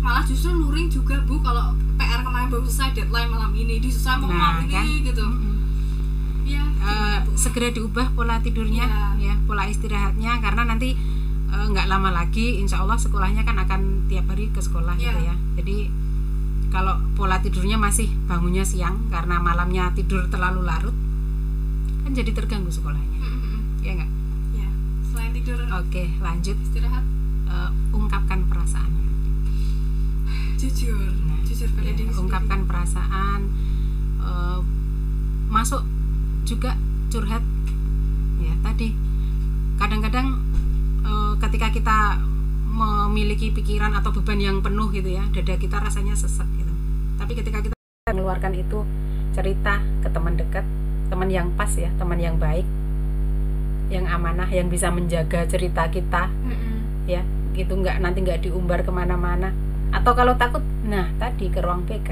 Malah 0.00 0.24
justru 0.24 0.50
luring 0.50 0.88
juga 0.88 1.20
bu 1.20 1.36
kalau 1.38 1.70
PR 1.94 2.20
kemarin 2.20 2.48
baru 2.48 2.64
selesai 2.64 2.96
deadline 2.96 3.28
malam 3.28 3.52
ini 3.52 3.76
disusahin 3.78 4.18
mau 4.18 4.28
Nah, 4.28 4.38
malam 4.56 4.64
kan? 4.66 4.80
ini 4.82 5.04
gitu. 5.04 5.20
Mm-mm. 5.22 5.56
ya 6.42 6.64
Eh, 6.80 7.18
segera 7.36 7.68
diubah 7.68 8.10
pola 8.10 8.40
tidurnya 8.40 8.82
Iya. 8.82 9.04
ya 9.22 9.44
pola 9.44 9.64
istirahatnya 9.64 10.40
karena 10.40 10.64
nanti 10.64 10.96
eh, 11.46 11.66
nggak 11.68 11.86
lama 11.86 12.10
lagi 12.10 12.56
insya 12.56 12.80
Allah 12.80 12.96
sekolahnya 12.96 13.42
kan 13.42 13.58
akan 13.58 13.80
tiap 14.06 14.24
hari 14.26 14.48
ke 14.48 14.58
sekolah 14.58 14.96
gitu 14.96 15.12
Iya. 15.12 15.30
ya. 15.30 15.36
Jadi 15.54 15.76
kalau 16.68 16.96
pola 17.12 17.36
tidurnya 17.38 17.76
masih 17.76 18.08
bangunnya 18.24 18.62
siang 18.62 19.06
karena 19.06 19.36
malamnya 19.38 19.92
tidur 19.92 20.24
terlalu 20.26 20.62
larut 20.62 20.96
kan 22.00 22.10
jadi 22.10 22.32
terganggu 22.32 22.70
sekolahnya. 22.70 23.18
Ya 23.80 23.92
nggak? 23.94 24.08
ya 24.08 24.08
selain 24.08 24.19
tidur. 25.40 25.60
Oke 25.80 26.12
lanjut. 26.20 26.56
Istirahat. 26.60 27.04
Eh, 27.50 27.70
ungkapkan 27.96 28.46
perasaannya 28.46 29.08
jujur 30.60 31.08
Nah, 31.24 31.40
jujur 31.40 31.72
pada 31.72 31.88
ya, 31.88 31.96
diri 31.96 32.12
sendiri. 32.12 32.20
ungkapkan 32.20 32.60
perasaan 32.68 33.40
eh, 34.20 34.60
masuk 35.48 35.82
juga 36.44 36.76
curhat. 37.08 37.40
Ya 38.44 38.54
tadi. 38.60 38.92
Kadang-kadang 39.80 40.28
eh, 41.08 41.32
ketika 41.48 41.72
kita 41.72 41.98
memiliki 42.70 43.50
pikiran 43.50 43.96
atau 43.96 44.14
beban 44.14 44.38
yang 44.38 44.62
penuh 44.62 44.92
gitu 44.94 45.10
ya 45.10 45.24
dada 45.32 45.56
kita 45.56 45.80
rasanya 45.80 46.14
sesek 46.14 46.46
gitu. 46.54 46.72
Tapi 47.16 47.32
ketika 47.34 47.64
kita 47.64 47.74
mengeluarkan 48.12 48.52
itu 48.54 48.84
cerita 49.34 49.80
ke 50.04 50.08
teman 50.12 50.36
dekat 50.36 50.66
teman 51.10 51.26
yang 51.26 51.50
pas 51.58 51.70
ya 51.74 51.90
teman 51.98 52.18
yang 52.22 52.38
baik 52.38 52.62
yang 53.90 54.06
amanah 54.06 54.46
yang 54.48 54.66
bisa 54.66 54.88
menjaga 54.88 55.44
cerita 55.44 55.86
kita 55.86 56.30
Mm-mm. 56.40 57.04
ya 57.04 57.20
gitu 57.52 57.74
nggak 57.74 57.98
nanti 57.98 58.18
nggak 58.20 58.40
diumbar 58.40 58.80
ke 58.80 58.88
mana-mana 58.88 59.50
atau 59.90 60.12
kalau 60.12 60.32
takut 60.34 60.62
nah 60.82 61.10
tadi 61.16 61.46
ke 61.46 61.58
ruang 61.58 61.82
PK 61.82 62.10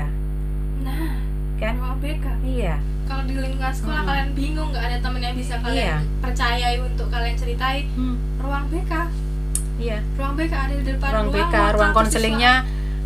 nah 0.80 1.14
kan 1.56 1.74
ruang 1.74 1.98
BK 1.98 2.26
iya 2.44 2.76
kalau 3.04 3.24
di 3.24 3.34
lingkungan 3.34 3.72
sekolah 3.72 3.96
Hmm. 3.96 4.08
kalian 4.08 4.30
bingung 4.32 4.68
nggak 4.68 4.84
ada 4.84 4.98
temen 5.00 5.20
yang 5.20 5.32
bisa 5.32 5.54
Iya. 5.54 5.62
kalian 5.64 6.00
percayai 6.20 6.76
untuk 6.78 7.06
kalian 7.08 7.34
ceritai 7.34 7.78
ruang 8.36 8.66
BK 8.68 8.92
iya 9.78 9.98
ruang 10.14 10.34
BK 10.34 10.52
ada 10.52 10.74
di 10.74 10.84
depan 10.84 11.08
ruang 11.08 11.30
BK 11.30 11.54
ruang 11.72 11.72
siswa. 11.86 11.96
konselingnya 11.96 12.52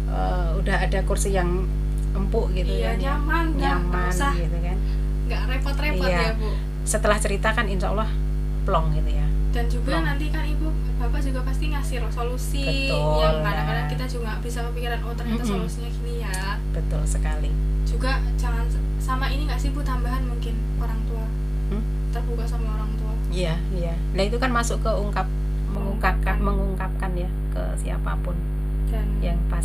eh, 0.09 0.49
udah 0.55 0.77
ada 0.81 0.99
kursi 1.03 1.31
yang 1.31 1.69
empuk 2.13 2.53
gitu 2.53 2.69
iya 2.71 2.89
kan 2.89 2.97
ya. 2.97 3.05
nyaman 3.11 3.45
nggak 3.53 3.77
nyaman 3.79 4.09
usah 4.11 4.33
gitu 4.35 4.57
kan 4.59 4.77
nggak 5.23 5.43
repot-repot 5.49 6.07
Iya. 6.07 6.21
ya 6.23 6.33
bu 6.35 6.49
setelah 6.83 7.17
cerita 7.17 7.49
kan 7.51 7.65
insya 7.65 7.89
Allah 7.89 8.11
plong 8.62 8.87
gitu 8.92 9.11
ya 9.12 9.27
dan 9.53 9.64
juga 9.66 9.92
Belum. 9.92 10.05
nanti 10.07 10.27
kan 10.29 10.44
ibu 10.44 10.66
bapak 10.96 11.20
juga 11.20 11.40
pasti 11.42 11.64
ngasih 11.68 11.96
solusi 12.09 12.64
Betul. 12.88 13.20
yang 13.20 13.37
kadang-kadang 13.40 13.87
kita 13.87 14.05
juga 14.07 14.31
bisa 14.38 14.59
kepikiran 14.64 14.98
oh 15.03 15.12
ternyata 15.12 15.42
Mm-mm. 15.42 15.53
solusinya 15.61 15.90
gini 15.92 16.14
ya 16.20 16.57
betul 16.70 17.03
sekali 17.05 17.51
juga 17.85 18.12
jangan 18.35 18.64
sama 18.96 19.29
ini 19.29 19.44
nggak 19.44 19.59
sih 19.59 19.70
bu 19.70 19.83
tambahan 19.83 20.22
mungkin 20.22 20.55
orang 20.79 21.01
tua 21.05 21.25
Hmm? 21.68 21.81
terbuka 22.11 22.44
sama 22.44 22.68
orang 22.70 22.92
tua 22.94 23.12
iya 23.29 23.57
iya 23.70 23.96
nah 24.12 24.22
itu 24.22 24.37
kan 24.37 24.48
masuk 24.48 24.77
ke 24.79 24.90
ungkap 24.90 25.25
mengungkapkan 25.68 26.37
mengungkapkan 26.38 27.11
ya 27.14 27.29
ke 27.48 27.62
siapa 27.77 28.12
pun 28.18 28.37
dan 28.87 29.09
yang 29.18 29.40
pas 29.48 29.64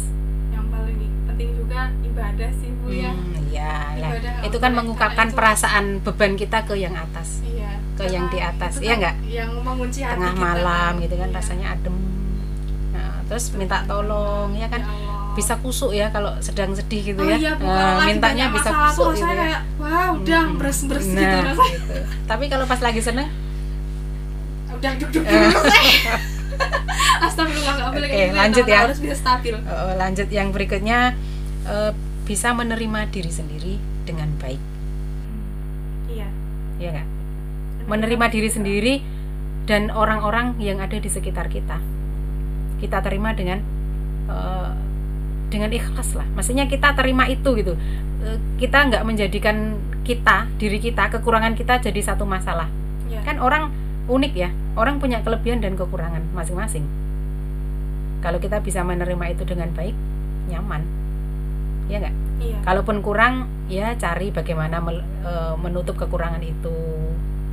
yang 0.57 0.67
paling 0.67 0.97
penting 1.25 1.49
juga 1.53 1.81
ibadah 2.01 2.49
sih 2.51 2.69
bu 2.73 2.87
ya. 2.89 3.11
Hmm, 3.11 3.33
iya 3.47 3.73
lah. 3.95 4.11
Ibadah 4.11 4.33
itu 4.43 4.57
kan 4.57 4.71
mengungkapkan 4.73 5.27
itu- 5.27 5.35
perasaan 5.35 5.85
beban 6.01 6.33
kita 6.33 6.57
ke 6.63 6.73
yang 6.75 6.93
atas. 6.93 7.41
Iya. 7.41 7.71
Ke 7.93 8.03
yang 8.07 8.25
di 8.27 8.39
atas, 8.39 8.77
iya 8.77 8.89
kan 8.91 8.97
nggak? 8.99 9.15
yang 9.27 9.51
mengunci 9.59 9.99
hati 10.01 10.15
tengah 10.15 10.33
kita 10.33 10.41
malam 10.43 10.91
gitu 10.97 11.15
kan 11.15 11.27
Iya. 11.27 11.37
rasanya 11.37 11.67
adem. 11.71 11.95
Nah, 12.89 13.15
terus 13.25 13.45
minta 13.53 13.77
tolong 13.83 14.49
ya 14.51 14.67
kan? 14.67 14.81
Ya 14.81 15.05
bisa 15.33 15.53
kusuk 15.55 15.93
ya 15.93 16.09
kalau 16.09 16.33
sedang 16.39 16.73
sedih 16.73 17.13
gitu 17.13 17.21
oh 17.21 17.29
ya. 17.29 17.37
iya 17.37 17.53
Nah, 17.55 18.01
mintanya 18.03 18.49
bisa 18.49 18.73
masalah 18.73 18.89
kusuk 18.89 19.09
gitu 19.13 19.21
ya. 19.23 19.37
kayak 19.37 19.61
wah 19.77 20.09
udah 20.11 20.41
Mm-mm. 20.43 20.57
beres 20.57 20.79
beres 20.83 21.07
nah, 21.07 21.13
gitu 21.15 21.37
rasanya. 21.45 21.77
gitu. 21.77 21.93
tapi 22.25 22.45
kalau 22.47 22.65
pas 22.65 22.81
lagi 22.81 22.97
seneng? 22.99 23.29
Udah 24.67 24.91
duduk 24.93 25.21
duduk 25.21 25.29
dulu 25.29 25.57
Astagfirullah 27.37 27.73
nggak 27.77 27.91
boleh 27.93 28.09
lanjut 28.33 28.65
ya. 28.65 28.79
harus 28.89 28.97
bisa 28.97 29.15
stabil. 29.21 29.53
Eh, 29.53 29.95
lanjut 30.01 30.27
yang 30.33 30.49
berikutnya 30.49 31.13
eh, 31.69 31.91
bisa 32.25 32.57
menerima 32.57 33.13
diri 33.13 33.29
sendiri 33.29 33.73
dengan 34.09 34.33
baik. 34.41 34.61
Iya. 36.09 36.27
Ya 36.81 36.91
kan 36.97 37.07
menerima 37.87 38.25
diri 38.29 38.49
sendiri 38.51 38.93
dan 39.69 39.89
orang-orang 39.89 40.59
yang 40.59 40.83
ada 40.83 40.99
di 40.99 41.07
sekitar 41.07 41.47
kita. 41.47 41.79
Kita 42.83 42.99
terima 43.01 43.31
dengan 43.33 43.63
eh, 44.27 44.71
dengan 45.47 45.71
ikhlas 45.71 46.13
lah. 46.13 46.27
Maksudnya 46.35 46.67
kita 46.67 46.93
terima 46.93 47.25
itu 47.31 47.55
gitu. 47.55 47.73
Eh, 48.27 48.37
kita 48.59 48.91
nggak 48.91 49.03
menjadikan 49.07 49.79
kita 50.03 50.51
diri 50.59 50.79
kita 50.83 51.07
kekurangan 51.13 51.55
kita 51.55 51.79
jadi 51.79 51.99
satu 52.03 52.27
masalah. 52.27 52.67
Iya. 53.07 53.23
kan 53.23 53.39
orang 53.39 53.71
unik 54.11 54.33
ya. 54.35 54.51
Orang 54.75 54.99
punya 54.99 55.23
kelebihan 55.23 55.63
dan 55.63 55.79
kekurangan 55.79 56.21
masing-masing 56.35 57.06
kalau 58.19 58.37
kita 58.37 58.59
bisa 58.59 58.81
menerima 58.81 59.25
itu 59.29 59.43
dengan 59.43 59.69
baik 59.71 59.93
nyaman. 60.47 60.81
Ya 61.87 62.03
nggak? 62.03 62.15
Iya. 62.37 62.57
Kalaupun 62.61 62.99
kurang 62.99 63.47
ya 63.67 63.95
cari 63.95 64.29
bagaimana 64.29 64.77
mel- 64.77 65.07
eh, 65.23 65.55
menutup 65.57 65.95
kekurangan 65.95 66.43
itu. 66.43 66.75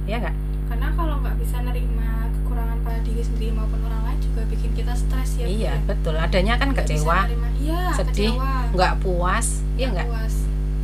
Ya 0.04 0.18
nggak? 0.18 0.34
Karena 0.66 0.88
kalau 0.92 1.22
nggak 1.22 1.36
bisa 1.38 1.62
nerima 1.62 2.26
kekurangan 2.34 2.78
pada 2.82 3.00
diri 3.00 3.22
sendiri 3.22 3.52
maupun 3.54 3.78
orang 3.84 4.02
lain 4.04 4.18
juga 4.18 4.42
bikin 4.50 4.74
kita 4.74 4.92
stres 4.92 5.38
ya 5.38 5.46
iya 5.46 5.78
ya. 5.78 5.86
betul. 5.86 6.18
Adanya 6.18 6.58
kan 6.58 6.74
bisa 6.74 6.78
kecewa. 6.82 7.18
nerima. 7.24 7.48
iya 7.56 7.82
sedih, 7.94 8.34
nggak 8.74 8.92
puas. 9.00 9.62
Ya 9.78 9.88
nggak 9.88 10.08
puas. 10.10 10.34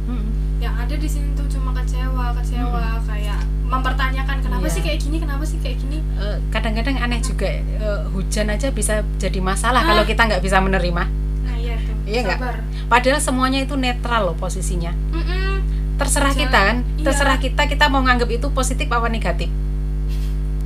Mm-mm. 0.06 0.30
yang 0.60 0.74
ada 0.76 0.92
di 0.92 1.08
sini 1.08 1.32
tuh 1.34 1.46
cuma 1.70 1.78
kecewa 1.80 2.26
kecewa 2.34 2.82
kayak 3.04 3.40
mempertanyakan 3.64 4.36
kenapa 4.40 4.58
Iya. 4.60 4.72
sih 4.72 4.82
kayak 4.82 4.98
gini 5.00 5.16
kenapa 5.16 5.44
sih 5.44 5.58
kayak 5.58 5.78
gini 5.78 5.98
Eh, 6.18 6.36
kadang-kadang 6.50 6.96
aneh 6.98 7.20
juga 7.20 7.46
eh, 7.48 7.62
hujan 8.10 8.50
aja 8.50 8.68
bisa 8.68 8.94
jadi 9.16 9.38
masalah 9.40 9.80
Ah. 9.80 9.88
kalau 9.88 10.02
kita 10.04 10.18
nggak 10.20 10.42
bisa 10.42 10.58
menerima 10.58 11.04
nah 11.40 11.54
iya 11.56 11.78
tuh 11.78 11.94
Iya 12.04 12.20
nggak? 12.24 12.38
sabar 12.40 12.54
padahal 12.88 13.20
semuanya 13.20 13.58
itu 13.60 13.74
netral 13.76 14.22
loh 14.24 14.36
posisinya 14.36 14.90
Mm-mm. 15.08 15.62
terserah 15.96 16.28
Jangan- 16.28 16.42
kita 16.42 16.58
kan 16.60 16.76
iya. 16.92 17.04
terserah 17.06 17.38
kita 17.38 17.62
kita 17.68 17.84
mau 17.86 18.02
nganggap 18.02 18.26
itu 18.28 18.46
positif 18.50 18.90
apa 18.90 19.06
negatif 19.06 19.46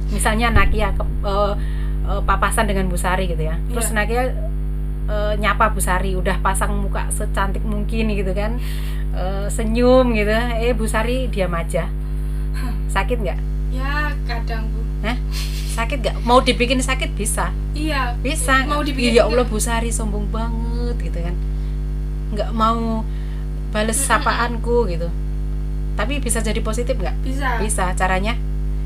misalnya 0.09 0.49
Nakia 0.51 0.89
ke, 0.91 1.05
eh, 1.23 1.55
eh, 2.07 2.23
papasan 2.23 2.65
dengan 2.65 2.89
Bu 2.89 2.97
Sari 2.97 3.27
gitu 3.27 3.43
ya 3.43 3.61
terus 3.69 3.91
Iya. 3.91 3.97
Nakia 3.99 4.23
eh, 5.05 5.33
nyapa 5.37 5.69
Bu 5.69 5.79
Sari 5.79 6.15
udah 6.15 6.41
pasang 6.41 6.73
muka 6.75 7.05
secantik 7.11 7.61
mungkin 7.63 8.09
gitu 8.11 8.33
kan 8.33 8.57
Eh, 9.15 9.47
senyum 9.47 10.11
gitu. 10.11 10.35
Eh 10.35 10.75
Bu 10.75 10.91
Sari 10.91 11.31
diam 11.31 11.55
aja. 11.55 11.87
Sakit 12.91 13.23
nggak? 13.23 13.39
Ya 13.71 14.11
kadang 14.27 14.67
bu. 14.75 14.83
Hah? 15.07 15.19
sakit 15.75 15.99
nggak? 16.07 16.17
Mau 16.23 16.39
dibikin 16.43 16.79
sakit 16.79 17.15
bisa. 17.15 17.51
Iya. 17.75 18.15
Bisa. 18.23 18.67
Mau 18.67 18.83
dibikin 18.83 19.23
ya. 19.23 19.27
Allah 19.27 19.47
Bu 19.47 19.59
Sari 19.63 19.95
sombong 19.95 20.31
banget 20.31 20.99
gitu 20.99 21.19
kan. 21.19 21.35
Nggak 22.35 22.51
mau 22.55 23.07
bales 23.71 23.99
sapaanku 23.99 24.91
gitu. 24.91 25.11
Tapi 25.95 26.19
bisa 26.19 26.43
jadi 26.43 26.59
positif 26.59 26.99
nggak? 26.99 27.15
Bisa. 27.23 27.59
Bisa. 27.63 27.85
Caranya? 27.95 28.35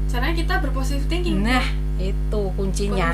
Caranya 0.08 0.36
kita 0.36 0.54
berpositif 0.64 1.04
thinking 1.08 1.44
nah 1.44 1.64
itu 2.00 2.52
kuncinya. 2.56 3.12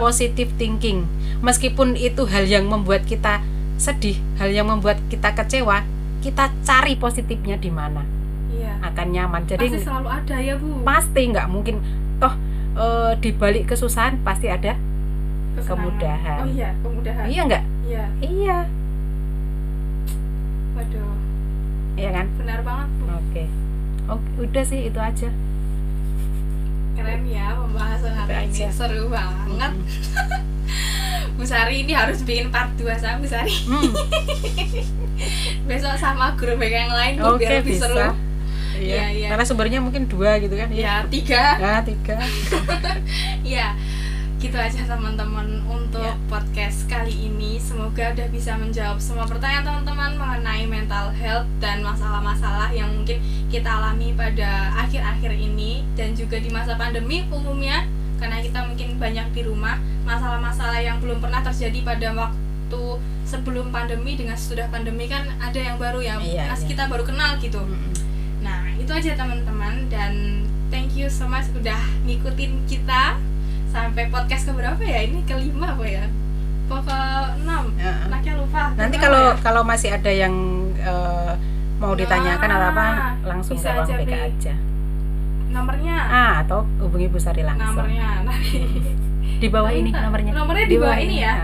Positive 0.00 0.48
thinking. 0.56 1.08
Meskipun 1.40 1.96
itu 1.96 2.24
hal 2.28 2.44
yang 2.48 2.68
membuat 2.68 3.04
kita 3.04 3.40
sedih 3.74 4.16
hal 4.38 4.54
yang 4.54 4.70
membuat 4.70 5.02
kita 5.10 5.34
kecewa 5.34 5.82
kita 6.24 6.48
cari 6.62 6.96
positifnya 6.96 7.54
di 7.54 7.68
mana 7.68 8.00
Iya. 8.48 8.80
akan 8.82 9.06
nyaman 9.10 9.42
jadi 9.44 9.66
Pasti 9.66 9.82
selalu 9.82 10.08
ada 10.08 10.36
ya 10.38 10.54
bu. 10.54 10.80
pasti 10.82 11.20
nggak 11.26 11.46
mungkin 11.46 11.76
toh 12.16 12.32
eh, 12.74 13.12
di 13.18 13.30
balik 13.30 13.68
kesusahan 13.68 14.16
pasti 14.20 14.48
ada 14.48 14.72
Kesenangan. 15.54 15.68
kemudahan. 15.68 16.38
Oh 16.40 16.48
iya 16.48 16.70
kemudahan. 16.80 17.24
iya 17.26 17.40
nggak 17.44 17.64
Iya. 17.84 18.04
iya 18.22 18.58
Waduh 20.72 21.12
iya 21.94 22.10
kan 22.10 22.26
benar 22.34 22.60
banget 22.60 22.88
bu. 22.90 23.04
oke 23.12 23.44
oke 24.08 24.28
udah 24.40 24.64
sih 24.64 24.80
itu 24.84 24.98
aja 24.98 25.28
Keren 26.94 27.22
ya 27.24 27.52
pembahasan 27.52 28.14
hari 28.14 28.46
ini 28.46 28.54
aja. 28.54 28.66
seru 28.70 29.10
banget. 29.10 29.72
Bu 31.34 31.42
Sari 31.42 31.82
ini 31.82 31.90
harus 31.90 32.22
bikin 32.22 32.46
part 32.48 32.70
2 32.74 32.86
sama 32.94 33.18
Bu 33.18 33.26
Sari. 33.26 33.50
Hmm, 33.66 33.90
Besok 35.68 35.94
sama 35.96 36.34
guru 36.34 36.54
BK 36.54 36.74
yang 36.80 36.92
lain 36.92 37.14
oke 37.18 37.38
biar 37.38 37.60
lebih 37.60 37.74
bisa 37.74 37.86
seru. 37.86 37.98
iya 37.98 38.10
Iya, 38.74 39.04
iya. 39.08 39.28
karena 39.30 39.44
sumbernya 39.44 39.78
mungkin 39.78 40.04
dua 40.04 40.36
gitu 40.36 40.54
kan 40.54 40.66
Ya 40.68 41.06
tiga. 41.06 41.56
ya 41.56 41.74
tiga 41.80 42.18
Ya, 43.46 43.76
gitu 44.36 44.56
aja 44.56 44.82
teman-teman 44.84 45.62
untuk 45.64 46.02
Ya. 46.02 46.18
podcast 46.26 46.84
kali 46.84 47.30
ini. 47.30 47.56
Semoga 47.56 48.10
udah 48.10 48.28
bisa 48.28 48.56
menjawab 48.56 48.98
semua 48.98 49.24
pertanyaan 49.24 49.62
teman-teman 49.62 50.16
mengenai 50.16 50.66
mental 50.66 51.12
health 51.12 51.46
dan 51.58 51.80
masalah-masalah 51.80 52.68
yang 52.70 52.90
mungkin 52.90 53.20
kita 53.46 53.68
alami 53.70 54.10
pada 54.12 54.74
akhir-akhir 54.76 55.32
ini 55.32 55.86
dan 55.94 56.12
juga 56.12 56.36
di 56.36 56.50
masa 56.50 56.74
pandemi 56.74 57.22
umumnya 57.30 57.86
karena 58.16 58.40
kita 58.40 58.58
mungkin 58.64 58.98
banyak 58.98 59.26
di 59.30 59.42
rumah. 59.44 59.76
Masalah-masalah 60.02 60.76
yang 60.78 60.98
belum 60.98 61.22
pernah 61.22 61.40
terjadi 61.40 61.78
pada 61.80 62.08
waktu 62.12 62.42
sebelum 63.24 63.72
pandemi 63.74 64.14
dengan 64.14 64.36
sudah 64.38 64.68
pandemi 64.68 65.08
kan 65.08 65.26
ada 65.40 65.58
yang 65.58 65.76
baru 65.80 66.00
ya. 66.00 66.20
Iya, 66.20 66.52
Mas 66.52 66.62
iya. 66.64 66.68
kita 66.70 66.82
baru 66.86 67.04
kenal 67.06 67.36
gitu. 67.40 67.60
Mm-mm. 67.60 67.92
Nah, 68.44 68.68
itu 68.76 68.90
aja 68.92 69.16
teman-teman 69.16 69.88
dan 69.88 70.44
thank 70.68 70.92
you 70.94 71.08
so 71.08 71.24
much 71.24 71.48
udah 71.56 71.80
ngikutin 72.04 72.62
kita 72.68 73.16
sampai 73.72 74.12
podcast 74.12 74.46
keberapa 74.46 74.80
ya? 74.84 75.04
Ini 75.08 75.24
kelima 75.24 75.74
apa 75.74 75.84
ya? 75.88 76.04
Pokok 76.64 77.42
6. 77.42 77.44
Heeh. 77.76 77.96
Anaknya 78.08 78.32
lupa. 78.40 78.62
nanti 78.76 78.96
kalau 78.96 79.36
ya? 79.36 79.40
kalau 79.44 79.62
masih 79.64 79.90
ada 79.92 80.08
yang 80.08 80.34
eh, 80.78 81.32
mau 81.76 81.92
ditanyakan 81.92 82.48
atau 82.48 82.68
apa 82.72 82.86
Nah, 82.86 83.12
langsung 83.24 83.56
ke 83.58 83.60
bisa 83.60 83.70
aja, 83.76 83.94
Bi. 84.00 84.14
aja 84.14 84.54
nomornya 85.54 85.96
ah 86.10 86.32
atau 86.42 86.66
hubungi 86.82 87.06
Bu 87.06 87.18
Sari 87.22 87.46
langsung 87.46 87.78
nomornya 87.78 88.08
nanti 88.26 88.58
di 89.38 89.48
bawah 89.50 89.70
ini 89.70 89.90
Bentar. 89.90 90.02
nomornya 90.10 90.32
Nomornya 90.34 90.66
di 90.66 90.76
bawah 90.78 90.98
ini 90.98 91.16
ya? 91.22 91.34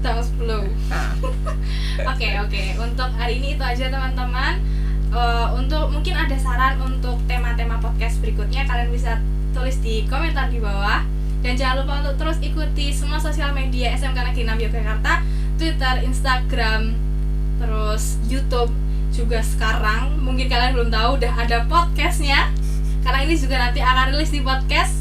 Thumbs 0.00 0.32
below. 0.40 0.64
ah. 0.88 1.12
Oke 2.14 2.26
oke 2.42 2.62
untuk 2.82 3.06
hari 3.14 3.38
ini 3.38 3.54
itu 3.54 3.62
aja 3.62 3.86
teman-teman. 3.86 4.58
Eh, 5.14 5.48
untuk 5.54 5.94
mungkin 5.94 6.18
ada 6.18 6.34
saran 6.34 6.74
untuk 6.82 7.22
tema-tema 7.30 7.78
podcast 7.78 8.18
berikutnya 8.18 8.66
kalian 8.66 8.90
bisa 8.90 9.22
tulis 9.54 9.78
di 9.78 10.02
komentar 10.10 10.50
di 10.50 10.58
bawah 10.58 11.06
dan 11.46 11.54
jangan 11.54 11.86
lupa 11.86 12.02
untuk 12.02 12.16
terus 12.18 12.38
ikuti 12.42 12.90
semua 12.90 13.22
sosial 13.22 13.54
media 13.54 13.94
SMK 13.94 14.16
Negeri 14.32 14.42
6 14.42 14.64
Yogyakarta, 14.66 15.12
Twitter, 15.54 15.94
Instagram, 16.02 16.98
terus 17.62 18.18
YouTube 18.26 18.74
juga 19.14 19.38
sekarang 19.38 20.18
mungkin 20.18 20.50
kalian 20.50 20.74
belum 20.74 20.90
tahu 20.90 21.22
udah 21.22 21.32
ada 21.38 21.62
podcastnya 21.70 22.50
karena 23.06 23.22
ini 23.22 23.38
juga 23.38 23.62
nanti 23.62 23.78
akan 23.78 24.10
rilis 24.10 24.34
di 24.34 24.42
podcast 24.42 24.98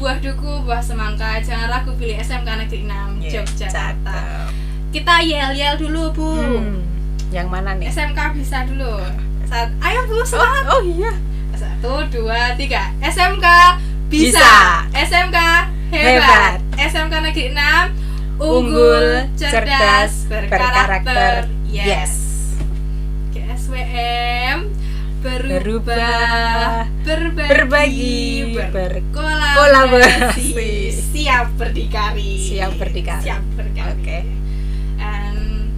sebuah 0.00 0.16
duku 0.24 0.64
buah 0.64 0.80
semangka 0.80 1.44
jangan 1.44 1.68
ragu 1.68 1.92
pilih 2.00 2.16
SMK 2.16 2.48
Negeri 2.48 2.88
6 2.88 3.20
Iya, 3.20 3.44
Yogyakarta. 3.44 4.16
cakep. 4.16 4.46
kita 4.96 5.14
yel 5.20 5.52
yel 5.52 5.74
dulu 5.76 6.08
bu. 6.16 6.40
Hmm, 6.40 6.80
yang 7.28 7.52
mana 7.52 7.76
nih? 7.76 7.92
SMK 7.92 8.16
bisa 8.32 8.64
dulu. 8.64 8.96
Saat, 9.44 9.68
ayo 9.84 10.00
bu 10.08 10.16
oh, 10.16 10.24
semangat. 10.24 10.64
oh 10.72 10.80
iya. 10.80 11.12
Satu 11.52 12.00
dua 12.08 12.56
tiga. 12.56 12.96
SMK 13.04 13.44
bisa, 14.08 14.40
Bisa. 14.40 14.56
SMK 15.04 15.36
hebat. 15.92 16.16
Hebat. 16.16 16.56
SMK 16.80 17.14
Negeri 17.20 17.46
6 17.52 18.40
unggul, 18.40 19.04
cerdas, 19.36 19.52
cerdas 19.52 20.12
berkarakter, 20.32 21.44
yes, 21.68 21.84
yes. 21.84 22.12
Oke, 23.28 23.44
SWM 23.52 24.69
berubah, 25.20 26.88
Berubah, 27.04 27.44
berbagi, 27.46 28.56
berbagi 28.56 28.72
berkolaborasi, 28.72 30.48
siap 30.96 31.52
berdikari, 31.54 32.40
Siap 32.40 32.72
berdikari. 32.76 33.22
siap 33.22 33.42
berdikari. 33.52 33.92
Oke. 34.00 34.18
And 34.96 35.68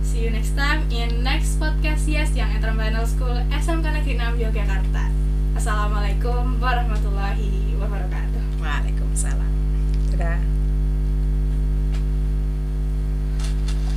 see 0.00 0.22
you 0.22 0.30
next 0.30 0.54
time 0.54 0.86
in 0.90 1.22
next 1.22 1.58
podcast 1.58 2.06
Yes 2.06 2.30
yang 2.32 2.54
International 2.54 3.02
School 3.04 3.34
SMK 3.50 3.86
Negeri 3.92 4.14
6 4.14 4.38
Yogyakarta. 4.40 5.04
Assalamualaikum 5.54 6.58
warahmatullahi 6.58 7.50
wabarakatuh. 7.74 8.42
Waalaikumsalam. 8.58 9.50
Dadah. 10.14 10.38